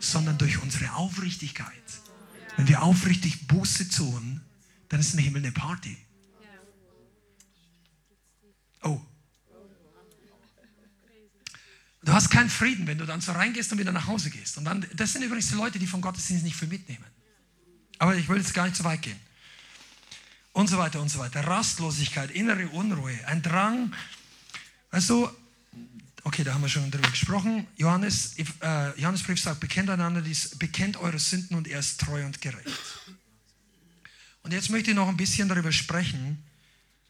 [0.00, 1.70] sondern durch unsere Aufrichtigkeit.
[2.56, 4.40] Wenn wir aufrichtig Buße tun,
[4.88, 5.96] dann ist im Himmel eine Party.
[8.82, 9.00] Oh.
[12.02, 14.56] Du hast keinen Frieden, wenn du dann so reingehst und wieder nach Hause gehst.
[14.58, 17.04] Und dann, das sind übrigens die Leute, die von Gottesdienst nicht viel mitnehmen.
[17.98, 19.20] Aber ich will jetzt gar nicht zu weit gehen.
[20.52, 21.46] Und so weiter und so weiter.
[21.46, 23.94] Rastlosigkeit, innere Unruhe, ein Drang.
[24.90, 25.30] Also
[26.24, 27.66] okay, da haben wir schon drüber gesprochen.
[27.76, 32.40] Johannes, äh, Johannesbrief sagt, bekennt einander dies, bekennt eure Sünden und er ist treu und
[32.40, 32.68] gerecht.
[34.42, 36.42] Und jetzt möchte ich noch ein bisschen darüber sprechen,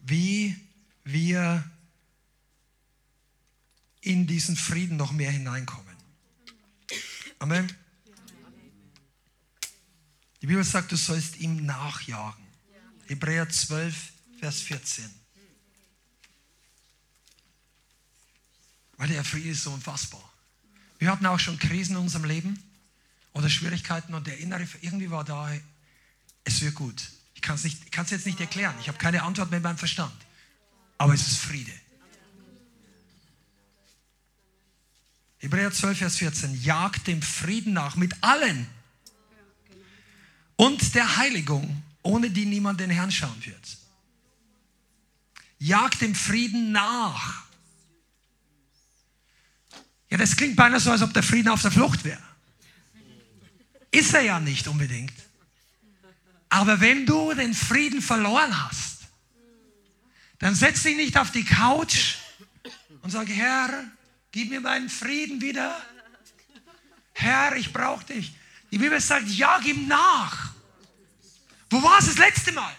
[0.00, 0.56] wie
[1.04, 1.64] wir
[4.00, 5.94] in diesen Frieden noch mehr hineinkommen.
[7.38, 7.70] Amen.
[10.42, 12.44] Die Bibel sagt, du sollst ihm nachjagen.
[13.06, 15.19] Hebräer 12, Vers 14.
[19.00, 20.22] Weil der Friede ist so unfassbar.
[20.98, 22.62] Wir hatten auch schon Krisen in unserem Leben
[23.32, 25.50] oder Schwierigkeiten und der innere, irgendwie war da,
[26.44, 27.10] es wird gut.
[27.34, 28.74] Ich kann es jetzt nicht erklären.
[28.78, 30.12] Ich habe keine Antwort mehr beim Verstand.
[30.98, 31.72] Aber es ist Friede.
[35.38, 36.62] Hebräer 12, Vers 14.
[36.62, 38.66] Jagt dem Frieden nach mit allen
[40.56, 43.78] und der Heiligung, ohne die niemand den Herrn schauen wird.
[45.58, 47.49] Jagt dem Frieden nach.
[50.10, 52.22] Ja, das klingt beinahe so, als ob der Frieden auf der Flucht wäre.
[53.90, 55.14] Ist er ja nicht unbedingt.
[56.48, 58.98] Aber wenn du den Frieden verloren hast,
[60.38, 62.16] dann setz dich nicht auf die Couch
[63.02, 63.84] und sag, Herr,
[64.32, 65.76] Gib mir meinen Frieden wieder.
[67.12, 68.32] Herr, ich brauche dich.
[68.70, 70.50] Die Bibel sagt, ja, gib nach.
[71.68, 72.74] Wo war es das letzte Mal?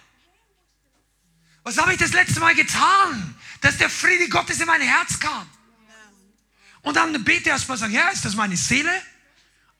[1.64, 5.48] Was habe ich das letzte Mal getan, dass der Friede Gottes in mein Herz kam?
[6.82, 8.92] Und dann bete erstmal sagen, Herr, ist das meine Seele?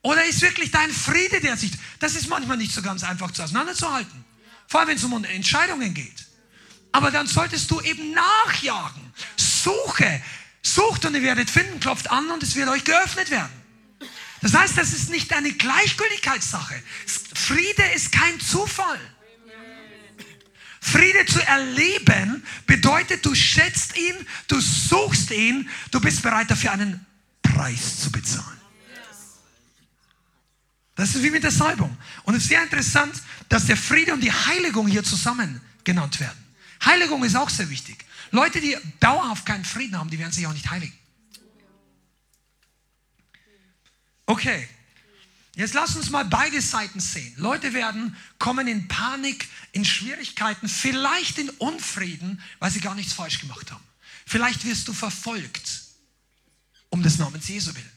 [0.02, 3.42] Oder ist wirklich dein Friede, der sich, das ist manchmal nicht so ganz einfach zu
[3.42, 4.24] auseinanderzuhalten.
[4.66, 6.26] Vor allem, wenn es um Entscheidungen geht.
[6.92, 9.12] Aber dann solltest du eben nachjagen.
[9.36, 10.22] Suche,
[10.62, 13.52] Sucht und ihr werdet finden, klopft an und es wird euch geöffnet werden.
[14.42, 16.82] Das heißt, das ist nicht eine Gleichgültigkeitssache.
[17.34, 19.00] Friede ist kein Zufall.
[20.84, 27.06] Friede zu erleben bedeutet, du schätzt ihn, du suchst ihn, du bist bereit dafür einen
[27.40, 28.60] Preis zu bezahlen.
[30.96, 31.96] Das ist wie mit der Salbung.
[32.24, 33.14] Und es ist sehr interessant,
[33.48, 36.36] dass der Friede und die Heiligung hier zusammen genannt werden.
[36.84, 38.04] Heiligung ist auch sehr wichtig.
[38.32, 40.98] Leute, die dauerhaft keinen Frieden haben, die werden sich auch nicht heiligen.
[44.26, 44.68] Okay,
[45.54, 47.34] jetzt lass uns mal beide Seiten sehen.
[47.36, 53.40] Leute werden kommen in Panik, in Schwierigkeiten, vielleicht in Unfrieden, weil sie gar nichts falsch
[53.40, 53.84] gemacht haben.
[54.26, 55.82] Vielleicht wirst du verfolgt,
[56.90, 57.90] um des Namens Jesu willen.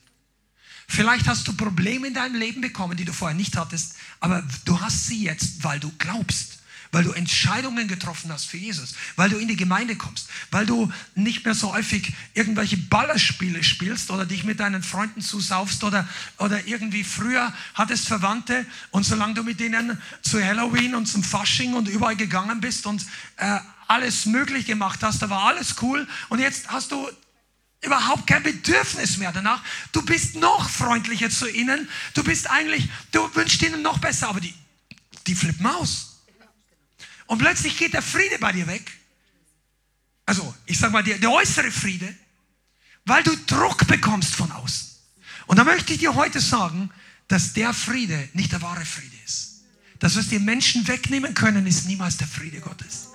[0.88, 4.80] Vielleicht hast du Probleme in deinem Leben bekommen, die du vorher nicht hattest, aber du
[4.80, 6.55] hast sie jetzt, weil du glaubst
[6.92, 10.92] weil du Entscheidungen getroffen hast für Jesus, weil du in die Gemeinde kommst, weil du
[11.16, 16.08] nicht mehr so häufig irgendwelche Ballerspiele spielst oder dich mit deinen Freunden zusaufst oder,
[16.38, 21.74] oder irgendwie früher hattest Verwandte und solange du mit denen zu Halloween und zum Fasching
[21.74, 23.06] und überall gegangen bist und
[23.38, 27.08] äh, alles möglich gemacht hast, da war alles cool und jetzt hast du
[27.86, 29.64] überhaupt kein Bedürfnis mehr danach.
[29.92, 31.88] Du bist noch freundlicher zu ihnen.
[32.14, 34.54] Du bist eigentlich, du wünschst ihnen noch besser, aber die,
[35.28, 36.15] die flippen aus.
[37.28, 38.92] Und plötzlich geht der Friede bei dir weg.
[40.26, 42.14] Also, ich sag mal, der, der äußere Friede,
[43.06, 44.90] weil du Druck bekommst von außen.
[45.48, 46.90] Und da möchte ich dir heute sagen,
[47.28, 49.64] dass der Friede nicht der wahre Friede ist.
[50.00, 53.10] Das, was dir Menschen wegnehmen können, ist niemals der Friede Gottes.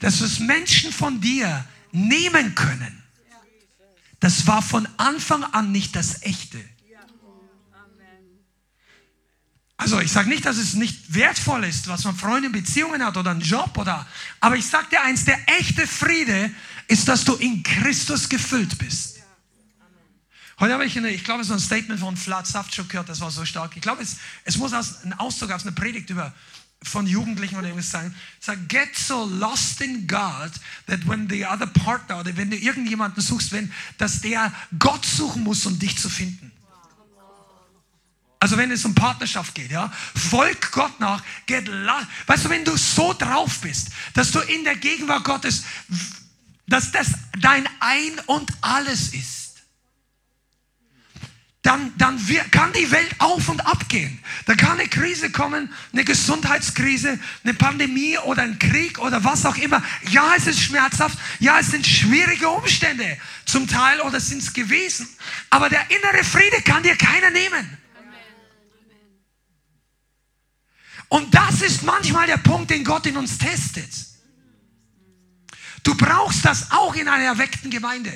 [0.00, 3.02] Das, was Menschen von dir nehmen können,
[4.20, 6.58] das war von Anfang an nicht das Echte.
[9.76, 13.32] Also ich sage nicht, dass es nicht wertvoll ist, was man Freunde, Beziehungen hat oder
[13.32, 14.06] einen Job oder,
[14.40, 16.50] aber ich sage dir eins, der echte Friede
[16.86, 19.14] ist, dass du in Christus gefüllt bist.
[20.60, 23.32] Heute habe ich, eine, ich glaube, so ein Statement von Vlad Savchuk gehört, das war
[23.32, 23.72] so stark.
[23.74, 26.32] Ich glaube, es, es muss aus, ein Ausdruck aus einer Predigt über,
[26.84, 28.14] von Jugendlichen oder irgendwas sagen.
[28.38, 30.52] Sag, get so lost in God,
[30.86, 35.42] that when the other partner oder wenn du irgendjemanden suchst, wenn, dass der Gott suchen
[35.42, 36.52] muss, um dich zu finden.
[38.44, 42.76] Also wenn es um Partnerschaft geht, ja, folg Gott nach, get weißt du, wenn du
[42.76, 45.64] so drauf bist, dass du in der Gegenwart Gottes,
[46.66, 47.06] dass das
[47.40, 49.62] dein Ein und Alles ist,
[51.62, 52.20] dann, dann
[52.50, 54.18] kann die Welt auf und ab gehen.
[54.44, 59.56] Da kann eine Krise kommen, eine Gesundheitskrise, eine Pandemie oder ein Krieg oder was auch
[59.56, 59.82] immer.
[60.10, 63.16] Ja, es ist schmerzhaft, ja, es sind schwierige Umstände
[63.46, 65.08] zum Teil oder sind es gewesen.
[65.48, 67.78] Aber der innere Friede kann dir keiner nehmen.
[71.14, 73.88] Und das ist manchmal der Punkt, den Gott in uns testet.
[75.84, 78.12] Du brauchst das auch in einer erweckten Gemeinde.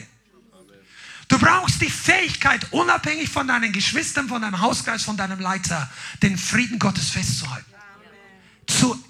[1.28, 5.88] Du brauchst die Fähigkeit, unabhängig von deinen Geschwistern, von deinem Hausgeist, von deinem Leiter,
[6.24, 7.72] den Frieden Gottes festzuhalten.
[8.66, 9.00] Zu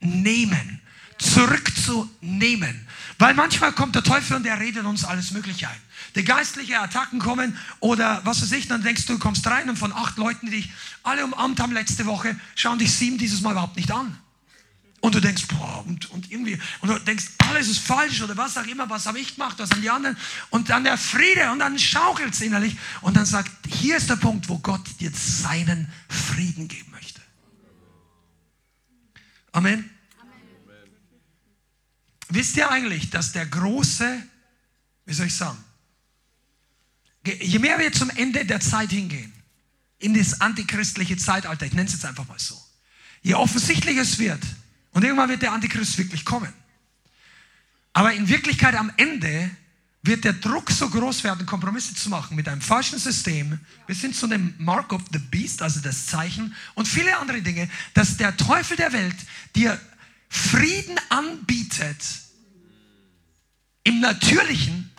[0.00, 0.80] nehmen,
[1.18, 2.88] zurückzunehmen.
[3.18, 5.82] Weil manchmal kommt der Teufel und der redet uns alles Mögliche ein.
[6.16, 9.76] Die geistliche Attacken kommen oder was weiß ich, dann denkst du, du kommst rein und
[9.76, 10.70] von acht Leuten, die dich
[11.02, 14.18] alle umarmt haben letzte Woche, schauen dich sieben dieses Mal überhaupt nicht an.
[15.00, 18.56] Und du denkst, boah, und, und irgendwie, und du denkst, alles ist falsch oder was
[18.56, 20.16] auch immer, was habe ich gemacht, was haben die anderen.
[20.48, 22.76] Und dann der Friede und dann schaukelt es innerlich.
[23.02, 27.20] Und dann sagt, hier ist der Punkt, wo Gott dir seinen Frieden geben möchte.
[29.52, 29.90] Amen.
[32.30, 34.22] Wisst ihr eigentlich, dass der große,
[35.04, 35.62] wie soll ich sagen,
[37.26, 39.32] je mehr wir zum Ende der Zeit hingehen,
[39.98, 42.60] in das antichristliche Zeitalter, ich nenne es jetzt einfach mal so,
[43.22, 44.42] je offensichtlicher es wird,
[44.92, 46.52] und irgendwann wird der Antichrist wirklich kommen.
[47.92, 49.50] Aber in Wirklichkeit am Ende
[50.02, 53.58] wird der Druck so groß werden, Kompromisse zu machen mit einem falschen System.
[53.86, 57.68] Wir sind zu dem Mark of the Beast, also das Zeichen, und viele andere Dinge,
[57.94, 59.16] dass der Teufel der Welt
[59.54, 59.80] dir
[60.28, 62.02] Frieden anbietet
[63.84, 64.90] im Natürlichen,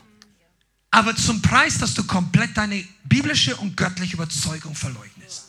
[0.97, 5.43] aber zum Preis, dass du komplett deine biblische und göttliche Überzeugung verleugnest.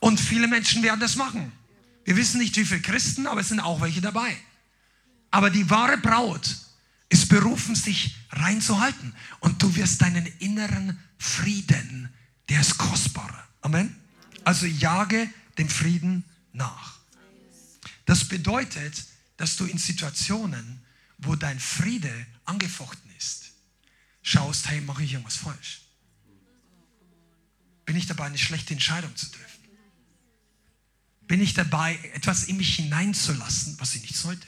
[0.00, 1.52] Und viele Menschen werden das machen.
[2.04, 4.36] Wir wissen nicht, wie viele Christen, aber es sind auch welche dabei.
[5.30, 6.56] Aber die wahre Braut
[7.08, 9.14] ist berufen, sich reinzuhalten.
[9.38, 12.12] Und du wirst deinen inneren Frieden,
[12.48, 13.46] der ist kostbarer.
[13.60, 13.94] Amen.
[14.42, 16.98] Also jage dem Frieden nach.
[18.04, 19.04] Das bedeutet,
[19.36, 20.80] dass du in Situationen,
[21.18, 23.07] wo dein Friede angefochten
[24.28, 25.80] schaust, hey, mache ich irgendwas falsch?
[27.86, 29.46] Bin ich dabei, eine schlechte Entscheidung zu treffen?
[31.22, 34.46] Bin ich dabei, etwas in mich hineinzulassen, was ich nicht sollte?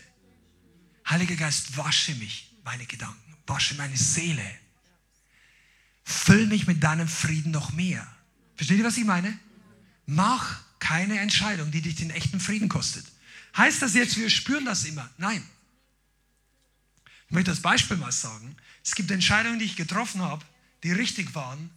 [1.09, 4.45] Heiliger Geist, wasche mich, meine Gedanken, wasche meine Seele.
[6.05, 8.07] Füll mich mit deinem Frieden noch mehr.
[8.57, 9.39] Versteht ihr, was ich meine?
[10.07, 13.07] Mach keine Entscheidung, die dich den echten Frieden kostet.
[13.57, 15.09] Heißt das jetzt, wir spüren das immer?
[15.17, 15.43] Nein.
[17.31, 18.57] Ich möchte das Beispiel mal sagen.
[18.85, 20.45] Es gibt Entscheidungen, die ich getroffen habe,
[20.83, 21.71] die richtig waren,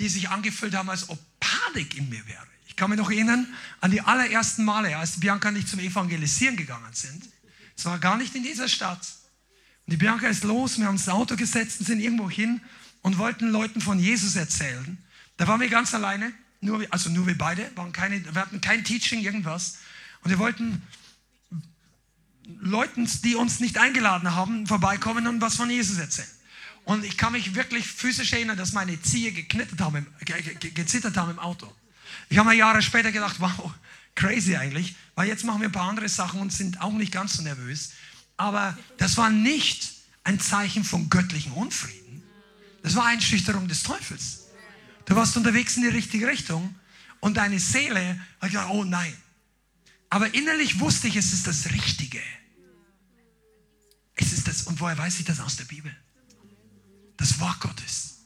[0.00, 2.46] die sich angefühlt haben, als ob Panik in mir wäre.
[2.66, 3.46] Ich kann mich noch erinnern
[3.80, 7.22] an die allerersten Male, als Bianca und ich zum Evangelisieren gegangen sind.
[7.76, 9.06] Es war gar nicht in dieser Stadt.
[9.86, 12.60] Und die Bianca ist los, wir haben uns ins Auto gesetzt und sind irgendwo hin
[13.02, 14.98] und wollten Leuten von Jesus erzählen.
[15.36, 18.82] Da waren wir ganz alleine, nur, also nur wir beide, waren keine, wir hatten kein
[18.82, 19.78] Teaching, irgendwas.
[20.24, 20.82] Und wir wollten
[22.60, 26.28] Leuten, die uns nicht eingeladen haben, vorbeikommen und was von Jesus erzählen.
[26.84, 30.06] Und ich kann mich wirklich physisch erinnern, dass meine Ziehe geknittert haben,
[30.74, 31.72] gezittert haben im Auto.
[32.28, 33.72] Ich habe mir Jahre später gedacht, wow,
[34.14, 37.34] crazy eigentlich, weil jetzt machen wir ein paar andere Sachen und sind auch nicht ganz
[37.34, 37.92] so nervös.
[38.36, 39.92] Aber das war nicht
[40.24, 42.22] ein Zeichen von göttlichem Unfrieden.
[42.82, 44.48] Das war Einschüchterung des Teufels.
[45.04, 46.74] Du warst unterwegs in die richtige Richtung
[47.20, 49.14] und deine Seele hat gesagt, oh nein.
[50.12, 52.20] Aber innerlich wusste ich, es ist das Richtige.
[54.14, 55.90] Es ist das, und woher weiß ich das aus der Bibel?
[57.16, 58.18] Das Wort Gottes.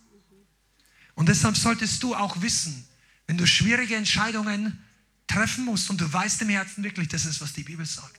[1.14, 2.88] Und deshalb solltest du auch wissen,
[3.28, 4.84] wenn du schwierige Entscheidungen
[5.28, 8.18] treffen musst und du weißt im Herzen wirklich, das ist, was die Bibel sagt.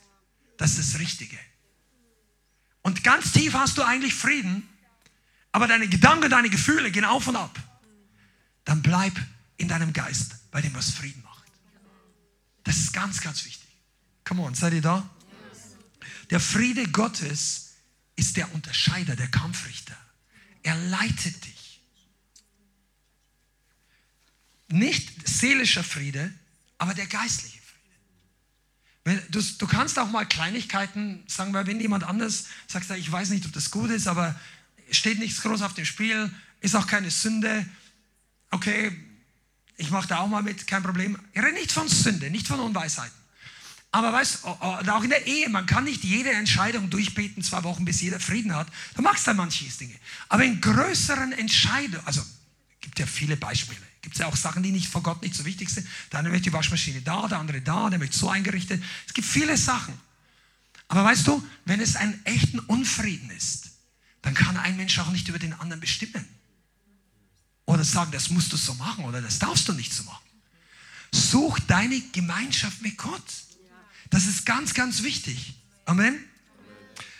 [0.56, 1.38] Das ist das Richtige.
[2.84, 4.64] Und ganz tief hast du eigentlich Frieden,
[5.52, 7.60] aber deine Gedanken, deine Gefühle gehen auf und ab.
[8.64, 9.20] Dann bleib
[9.58, 11.27] in deinem Geist bei dem, was Frieden.
[12.68, 13.66] Das ist ganz, ganz wichtig.
[14.26, 15.10] Come on, seid ihr da?
[16.30, 17.76] Der Friede Gottes
[18.18, 19.96] ist der Unterscheider, der Kampfrichter.
[20.64, 21.82] Er leitet dich.
[24.68, 26.34] Nicht seelischer Friede,
[26.78, 27.58] aber der geistliche
[29.06, 29.26] Friede.
[29.30, 33.46] Du, du kannst auch mal Kleinigkeiten sagen, weil wenn jemand anders sagt, ich weiß nicht,
[33.46, 34.38] ob das gut ist, aber
[34.92, 36.30] steht nichts groß auf dem Spiel,
[36.60, 37.66] ist auch keine Sünde.
[38.52, 38.92] Okay,
[39.78, 41.18] ich mache da auch mal mit, kein Problem.
[41.34, 43.16] Ich rede nicht von Sünde, nicht von Unweisheiten.
[43.92, 47.86] Aber weißt du, auch in der Ehe, man kann nicht jede Entscheidung durchbeten, zwei Wochen,
[47.86, 48.68] bis jeder Frieden hat.
[48.96, 49.96] Du magst dann manche Dinge.
[50.30, 52.22] Aber in größeren Entscheidungen, also
[52.82, 53.80] gibt ja viele Beispiele.
[54.02, 55.88] Gibt es ja auch Sachen, die nicht vor Gott nicht so wichtig sind.
[56.12, 58.84] Der eine möchte die Waschmaschine da, der andere da, der möchte so eingerichtet.
[59.06, 59.94] Es gibt viele Sachen.
[60.88, 63.72] Aber weißt du, wenn es einen echten Unfrieden ist,
[64.22, 66.26] dann kann ein Mensch auch nicht über den anderen bestimmen.
[67.78, 70.26] Oder sagen, das musst du so machen oder das darfst du nicht so machen.
[71.12, 73.24] Such deine Gemeinschaft mit Gott.
[74.10, 75.54] Das ist ganz, ganz wichtig.
[75.86, 76.18] Amen.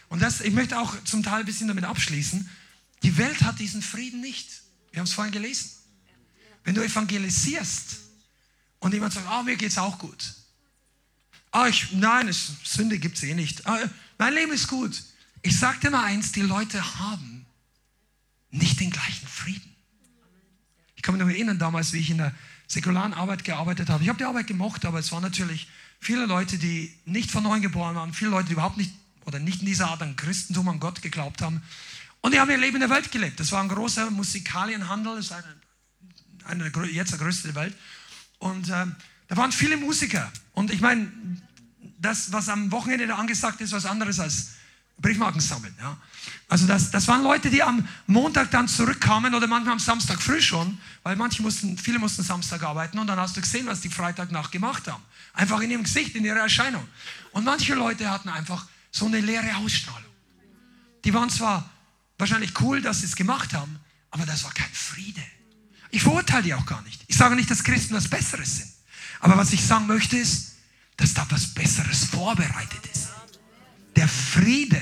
[0.10, 2.50] Und das, ich möchte auch zum Teil ein bisschen damit abschließen.
[3.04, 4.50] Die Welt hat diesen Frieden nicht.
[4.90, 5.70] Wir haben es vorhin gelesen.
[6.64, 7.98] Wenn du evangelisierst
[8.80, 10.34] und jemand sagt, ah, oh, mir es auch gut.
[11.52, 13.68] Ah, ich, nein, es, Sünde gibt es eh nicht.
[13.68, 13.78] Ah,
[14.18, 15.04] mein Leben ist gut.
[15.44, 17.46] Ich sage dir mal eins, die Leute haben
[18.50, 19.77] nicht den gleichen Frieden.
[21.08, 22.34] Kann mich noch erinnern, damals, wie ich in der
[22.68, 24.04] säkularen Arbeit gearbeitet habe.
[24.04, 25.70] Ich habe die Arbeit gemocht, aber es waren natürlich
[26.02, 28.92] viele Leute, die nicht von neuem geboren waren, viele Leute, die überhaupt nicht
[29.24, 31.64] oder nicht in dieser Art an Christentum, an Gott geglaubt haben.
[32.20, 33.40] Und die haben ihr Leben in der Welt gelebt.
[33.40, 37.78] Das war ein großer Musikalienhandel, das ist eine, eine, jetzt der größte der Welt.
[38.40, 38.86] Und äh,
[39.30, 40.30] da waren viele Musiker.
[40.52, 41.10] Und ich meine,
[42.00, 44.56] das, was am Wochenende da angesagt ist, was anderes als
[45.00, 45.76] Briefmarken sammeln.
[45.80, 45.98] Ja.
[46.50, 50.42] Also das, das waren Leute, die am Montag dann zurückkamen oder manchmal am Samstag früh
[50.42, 53.90] schon, weil manche mussten, viele mussten Samstag arbeiten und dann hast du gesehen, was die
[53.90, 55.04] Freitagnacht gemacht haben.
[55.34, 56.88] Einfach in ihrem Gesicht, in ihrer Erscheinung.
[57.32, 60.04] Und manche Leute hatten einfach so eine leere Ausstrahlung.
[61.04, 61.70] Die waren zwar
[62.18, 63.80] wahrscheinlich cool, dass sie es gemacht haben,
[64.10, 65.24] aber das war kein Friede.
[65.92, 67.04] Ich verurteile die auch gar nicht.
[67.08, 68.72] Ich sage nicht, dass Christen was Besseres sind.
[69.20, 70.56] Aber was ich sagen möchte ist,
[70.98, 73.07] dass da was Besseres vorbereitet ist.
[73.98, 74.82] Der Friede,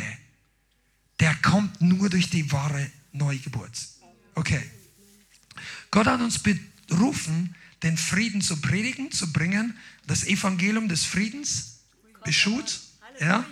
[1.22, 3.72] der kommt nur durch die wahre Neugeburt.
[4.36, 4.62] Okay.
[5.90, 11.80] Gott hat uns berufen, den Frieden zu predigen, zu bringen, das Evangelium des Friedens,
[12.26, 12.82] beschut,
[13.22, 13.46] ja.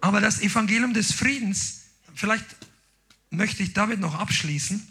[0.00, 2.44] Aber das Evangelium des Friedens, vielleicht
[3.30, 4.86] möchte ich damit noch abschließen,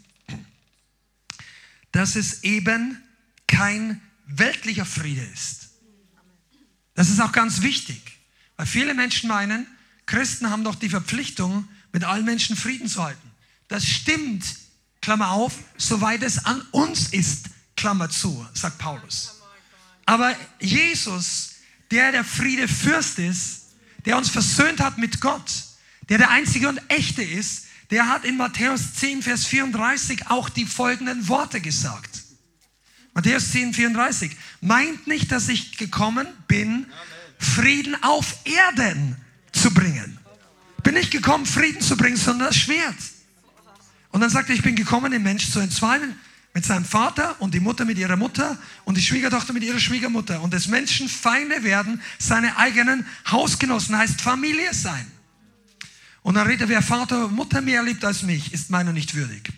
[1.94, 3.02] dass es eben
[3.48, 5.70] kein weltlicher Friede ist.
[6.96, 8.02] Das ist auch ganz wichtig,
[8.58, 9.68] weil viele Menschen meinen,
[10.06, 13.32] Christen haben doch die Verpflichtung, mit allen Menschen Frieden zu halten.
[13.68, 14.44] Das stimmt,
[15.02, 17.46] Klammer auf, soweit es an uns ist,
[17.76, 19.42] Klammer zu, sagt Paulus.
[20.06, 21.56] Aber Jesus,
[21.92, 23.62] der der Friede Fürst ist,
[24.06, 25.52] der uns versöhnt hat mit Gott,
[26.10, 30.66] der der einzige und echte ist, der hat in Matthäus 10, Vers 34 auch die
[30.66, 32.24] folgenden Worte gesagt.
[33.14, 34.36] Matthäus 10, 34.
[34.62, 36.88] Meint nicht, dass ich gekommen bin,
[37.38, 39.18] Frieden auf Erden
[39.56, 40.18] zu bringen.
[40.84, 42.96] Bin nicht gekommen, Frieden zu bringen, sondern das Schwert.
[44.12, 46.16] Und dann sagt er, ich bin gekommen, den Mensch zu entzweien
[46.54, 50.42] mit seinem Vater und die Mutter mit ihrer Mutter und die Schwiegertochter mit ihrer Schwiegermutter.
[50.42, 55.06] Und des Menschen Feinde werden seine eigenen Hausgenossen, heißt Familie sein.
[56.22, 59.16] Und dann redet er, wer Vater und Mutter mehr liebt als mich, ist meiner nicht
[59.16, 59.50] würdig.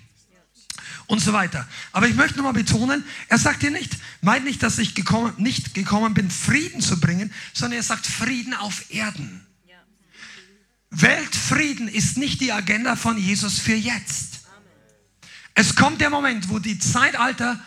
[1.06, 1.68] Und so weiter.
[1.92, 5.74] Aber ich möchte nochmal betonen, er sagt hier nicht, meint nicht, dass ich gekommen, nicht
[5.74, 9.46] gekommen bin, Frieden zu bringen, sondern er sagt Frieden auf Erden.
[11.00, 14.40] Weltfrieden ist nicht die Agenda von Jesus für jetzt.
[15.54, 17.60] Es kommt der Moment, wo die Zeitalter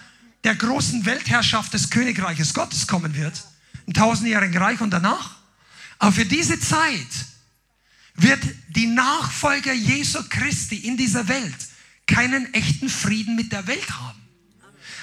[0.43, 3.35] der großen Weltherrschaft des Königreiches Gottes kommen wird,
[3.87, 5.37] ein tausendjährigen Reich und danach.
[6.01, 7.07] Aber für diese Zeit
[8.15, 11.69] wird die Nachfolger Jesu Christi in dieser Welt
[12.09, 14.21] keinen echten Frieden mit der Welt haben.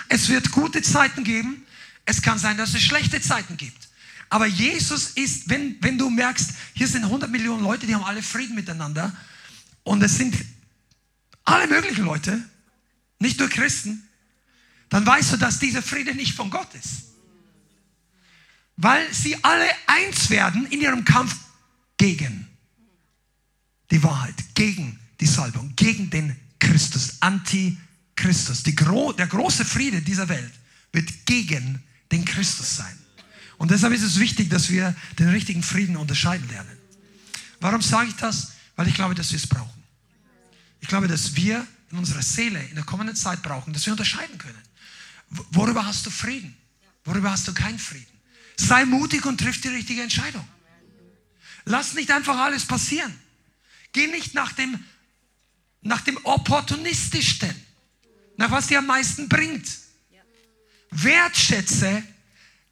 [0.09, 1.65] Es wird gute Zeiten geben,
[2.03, 3.86] es kann sein, dass es schlechte Zeiten gibt.
[4.29, 8.21] Aber Jesus ist, wenn, wenn du merkst, hier sind 100 Millionen Leute, die haben alle
[8.21, 9.15] Frieden miteinander
[9.83, 10.35] und es sind
[11.45, 12.43] alle möglichen Leute,
[13.19, 14.03] nicht nur Christen,
[14.89, 17.03] dann weißt du, dass dieser Friede nicht von Gott ist.
[18.75, 21.35] Weil sie alle eins werden in ihrem Kampf
[21.97, 22.47] gegen
[23.89, 28.63] die Wahrheit, gegen die Salbung, gegen den Christus, Anti-Christus.
[28.75, 30.53] Gro der große Friede dieser Welt
[30.91, 31.81] wird gegen
[32.11, 32.97] den Christus sein.
[33.57, 36.77] Und deshalb ist es wichtig, dass wir den richtigen Frieden unterscheiden lernen.
[37.59, 38.53] Warum sage ich das?
[38.75, 39.83] Weil ich glaube, dass wir es brauchen.
[40.79, 44.37] Ich glaube, dass wir in unserer Seele in der kommenden Zeit brauchen, dass wir unterscheiden
[44.37, 44.61] können.
[45.51, 46.55] Worüber hast du Frieden?
[47.03, 48.05] Worüber hast du keinen Frieden?
[48.57, 50.47] Sei mutig und triff die richtige Entscheidung.
[51.65, 53.13] Lass nicht einfach alles passieren.
[53.91, 54.83] Geh nicht nach dem,
[55.81, 57.53] nach dem Opportunistischsten,
[58.37, 59.67] nach was dir am meisten bringt.
[60.91, 62.03] Wertschätze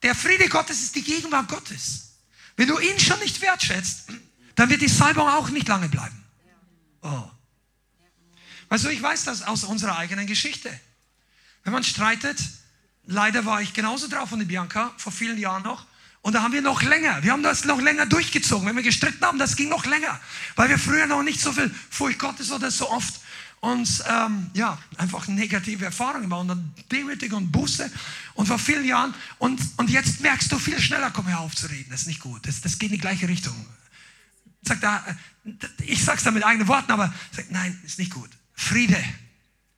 [0.06, 2.12] der Friede Gottes ist die Gegenwart Gottes.
[2.56, 4.10] Wenn du ihn schon nicht wertschätzt,
[4.54, 6.24] dann wird die Salbung auch nicht lange bleiben.
[7.02, 7.24] Oh.
[8.70, 10.70] Also ich weiß das aus unserer eigenen Geschichte.
[11.64, 12.38] Wenn man streitet,
[13.08, 15.88] leider war ich genauso drauf von der Bianca vor vielen Jahren noch.
[16.22, 18.68] Und da haben wir noch länger, wir haben das noch länger durchgezogen.
[18.68, 20.20] Wenn wir gestritten haben, das ging noch länger,
[20.56, 23.22] weil wir früher noch nicht so viel Furcht Gottes oder so oft
[23.66, 27.92] uns ähm, ja, einfach negative Erfahrungen machen dann Demütigung und Buße
[28.36, 31.68] und vor vielen Jahren und, und jetzt merkst du viel schneller, komm hör auf zu
[31.68, 33.54] reden, das ist nicht gut, das, das geht in die gleiche Richtung.
[34.62, 35.04] Sag da,
[35.46, 38.30] äh, ich sag's da mit eigenen Worten, aber sag, nein, ist nicht gut.
[38.54, 39.04] Friede,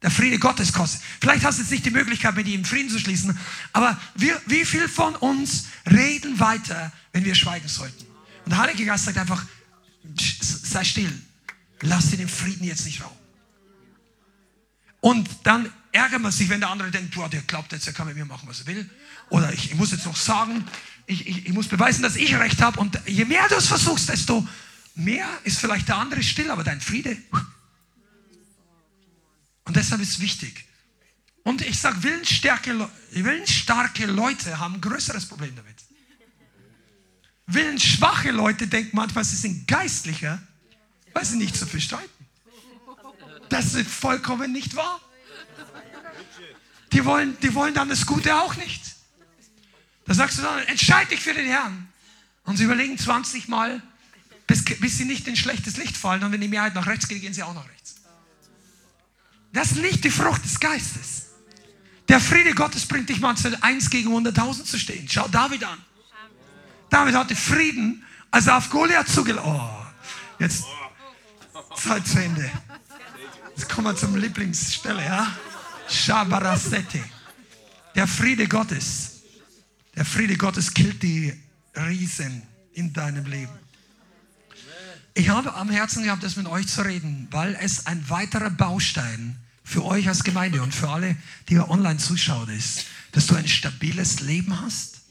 [0.01, 1.01] der Friede Gottes kostet.
[1.19, 3.37] Vielleicht hast du jetzt nicht die Möglichkeit, mit ihm Frieden zu schließen,
[3.73, 8.05] aber wir, wie viel von uns reden weiter, wenn wir schweigen sollten?
[8.45, 9.45] Und der Heilige Geist sagt einfach,
[10.15, 11.11] sei still,
[11.81, 13.26] lass dir den Frieden jetzt nicht rauben.
[15.07, 18.07] Und dann ärgert man sich, wenn der andere denkt, boah, der glaubt jetzt, er kann
[18.07, 18.89] mit mir machen, was er will.
[19.29, 20.65] Oder ich, ich muss jetzt noch sagen,
[21.05, 22.77] ich, ich, ich muss beweisen, dass ich recht habe.
[22.77, 24.45] Und je mehr du es versuchst, desto
[24.95, 27.15] mehr ist vielleicht der andere still, aber dein Friede.
[29.63, 30.65] Und deshalb ist es wichtig.
[31.43, 35.85] Und ich sage, willensstarke, willensstarke Leute haben ein größeres Problem damit.
[37.45, 40.37] Willensschwache Leute denken manchmal, sie sind geistlicher,
[41.13, 42.16] weil sie nicht so viel streiten.
[43.49, 45.01] Das ist vollkommen nicht wahr.
[46.91, 48.81] Die wollen, die wollen dann das Gute auch nicht.
[50.05, 51.87] Da sagst du dann, entscheide dich für den Herrn.
[52.45, 53.81] Und sie überlegen 20 Mal,
[54.47, 56.23] bis, bis sie nicht in schlechtes Licht fallen.
[56.23, 57.95] Und wenn die Mehrheit nach rechts geht, gehen sie auch nach rechts.
[59.51, 61.27] Das ist nicht die Frucht des Geistes.
[62.07, 65.07] Der Friede Gottes bringt dich manchmal eins gegen 100.000 zu stehen.
[65.09, 65.83] Schau David an.
[66.89, 69.85] David hatte Frieden, als er auf Goliath zugelassen Oh,
[70.39, 70.63] jetzt
[71.75, 72.49] Zeit zu Ende.
[73.57, 75.35] Jetzt kommen wir zum Lieblingsstelle, ja?
[75.89, 77.03] Shabarasete.
[77.95, 79.23] Der Friede Gottes.
[79.95, 81.33] Der Friede Gottes killt die
[81.75, 82.43] Riesen
[82.73, 83.57] in deinem Leben.
[85.15, 89.35] Ich habe am Herzen gehabt, das mit euch zu reden, weil es ein weiterer Baustein
[89.63, 91.17] für euch als Gemeinde und für alle,
[91.49, 95.01] die ihr online zuschaut, ist, dass du ein stabiles Leben hast,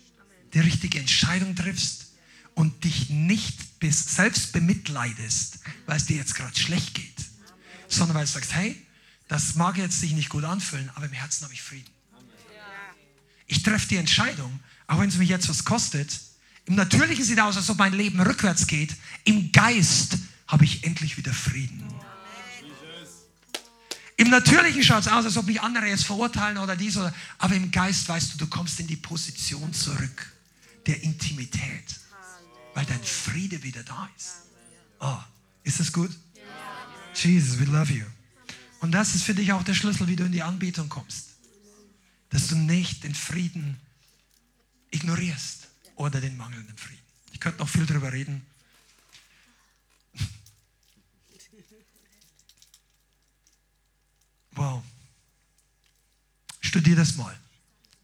[0.55, 2.13] die richtige Entscheidung triffst
[2.55, 7.16] und dich nicht bis selbst bemitleidest, weil es dir jetzt gerade schlecht geht,
[7.89, 8.81] sondern weil du sagst, hey,
[9.29, 11.91] das mag jetzt sich nicht gut anfühlen, aber im Herzen habe ich Frieden.
[13.47, 16.21] Ich treffe die Entscheidung, auch wenn es mich jetzt was kostet,
[16.67, 18.95] im Natürlichen sieht es aus, als ob mein Leben rückwärts geht.
[19.25, 20.19] Im Geist
[20.49, 21.83] habe ich endlich wieder Frieden.
[24.17, 27.15] Im Natürlichen schaut es aus, als ob mich andere jetzt verurteilen oder dies oder.
[27.39, 30.33] Aber im Geist weißt du, du kommst in die Position zurück
[30.87, 32.01] der Intimität,
[32.75, 34.33] weil dein Friede wieder da ist.
[35.01, 35.19] Oh,
[35.63, 36.11] ist das gut?
[37.17, 38.05] Jesus, we love you.
[38.81, 41.31] Und das ist für dich auch der Schlüssel, wie du in die Anbetung kommst.
[42.31, 43.81] Dass du nicht den Frieden
[44.91, 47.01] ignorierst oder den mangelnden Frieden.
[47.33, 48.45] Ich könnte noch viel darüber reden.
[54.53, 54.83] Wow.
[56.61, 57.37] Studier das mal.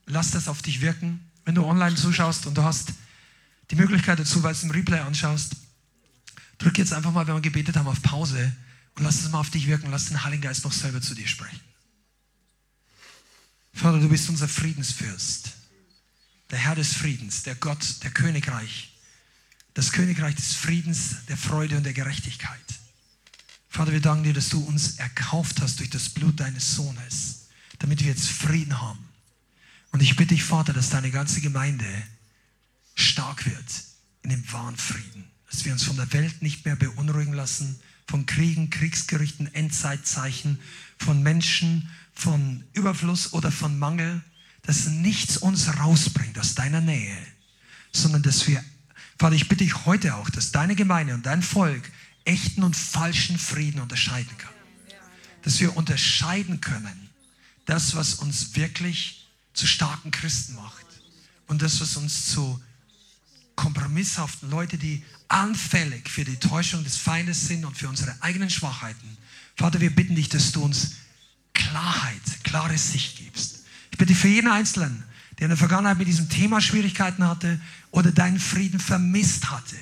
[0.06, 1.30] Lass das auf dich wirken.
[1.44, 2.93] Wenn du online zuschaust und du hast
[3.70, 5.56] die Möglichkeit dazu, weil du es im Replay anschaust,
[6.59, 8.55] drück jetzt einfach mal, wenn wir gebetet haben, auf Pause
[8.97, 9.90] und lass es mal auf dich wirken.
[9.90, 11.60] Lass den Heiligen Geist noch selber zu dir sprechen.
[13.73, 15.52] Vater, du bist unser Friedensfürst
[16.52, 18.93] der Herr des Friedens, der Gott, der Königreich,
[19.73, 22.60] das Königreich des Friedens, der Freude und der Gerechtigkeit.
[23.70, 27.47] Vater, wir danken dir, dass du uns erkauft hast durch das Blut deines Sohnes,
[27.78, 29.02] damit wir jetzt Frieden haben.
[29.93, 31.86] Und ich bitte dich, Vater, dass deine ganze Gemeinde
[32.94, 33.64] stark wird
[34.23, 38.27] in dem wahren Frieden, dass wir uns von der Welt nicht mehr beunruhigen lassen, von
[38.27, 40.59] Kriegen, Kriegsgerichten, Endzeitzeichen,
[40.99, 44.23] von Menschen, von Überfluss oder von Mangel,
[44.62, 47.16] dass nichts uns rausbringt aus deiner Nähe,
[47.93, 48.62] sondern dass wir,
[49.19, 51.91] Vater, ich bitte dich heute auch, dass deine Gemeinde und dein Volk
[52.24, 54.53] echten und falschen Frieden unterscheiden kann.
[55.43, 57.11] Dass wir unterscheiden können,
[57.66, 60.87] das, was uns wirklich zu starken Christen macht
[61.49, 62.61] und das, was uns zu
[63.57, 69.16] kompromisshaften Leute, die anfällig für die Täuschung des Feindes sind und für unsere eigenen Schwachheiten.
[69.56, 70.92] Vater, wir bitten dich, dass du uns
[71.52, 75.04] Klarheit, klare Sicht gibst ich bitte für jeden Einzelnen,
[75.38, 77.60] der in der Vergangenheit mit diesem Thema Schwierigkeiten hatte
[77.90, 79.76] oder deinen Frieden vermisst hatte,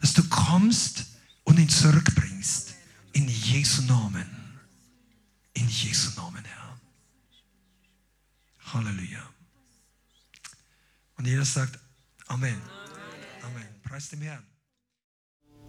[0.00, 1.06] dass du kommst
[1.44, 2.74] und ihn zurückbringst.
[3.12, 4.26] In Jesu Namen.
[5.54, 6.80] In Jesu Namen, Herr.
[8.74, 9.22] Halleluja.
[11.16, 11.78] Und jeder sagt
[12.26, 12.60] Amen.
[13.42, 13.66] Amen.
[13.84, 14.42] Preis dem Herrn.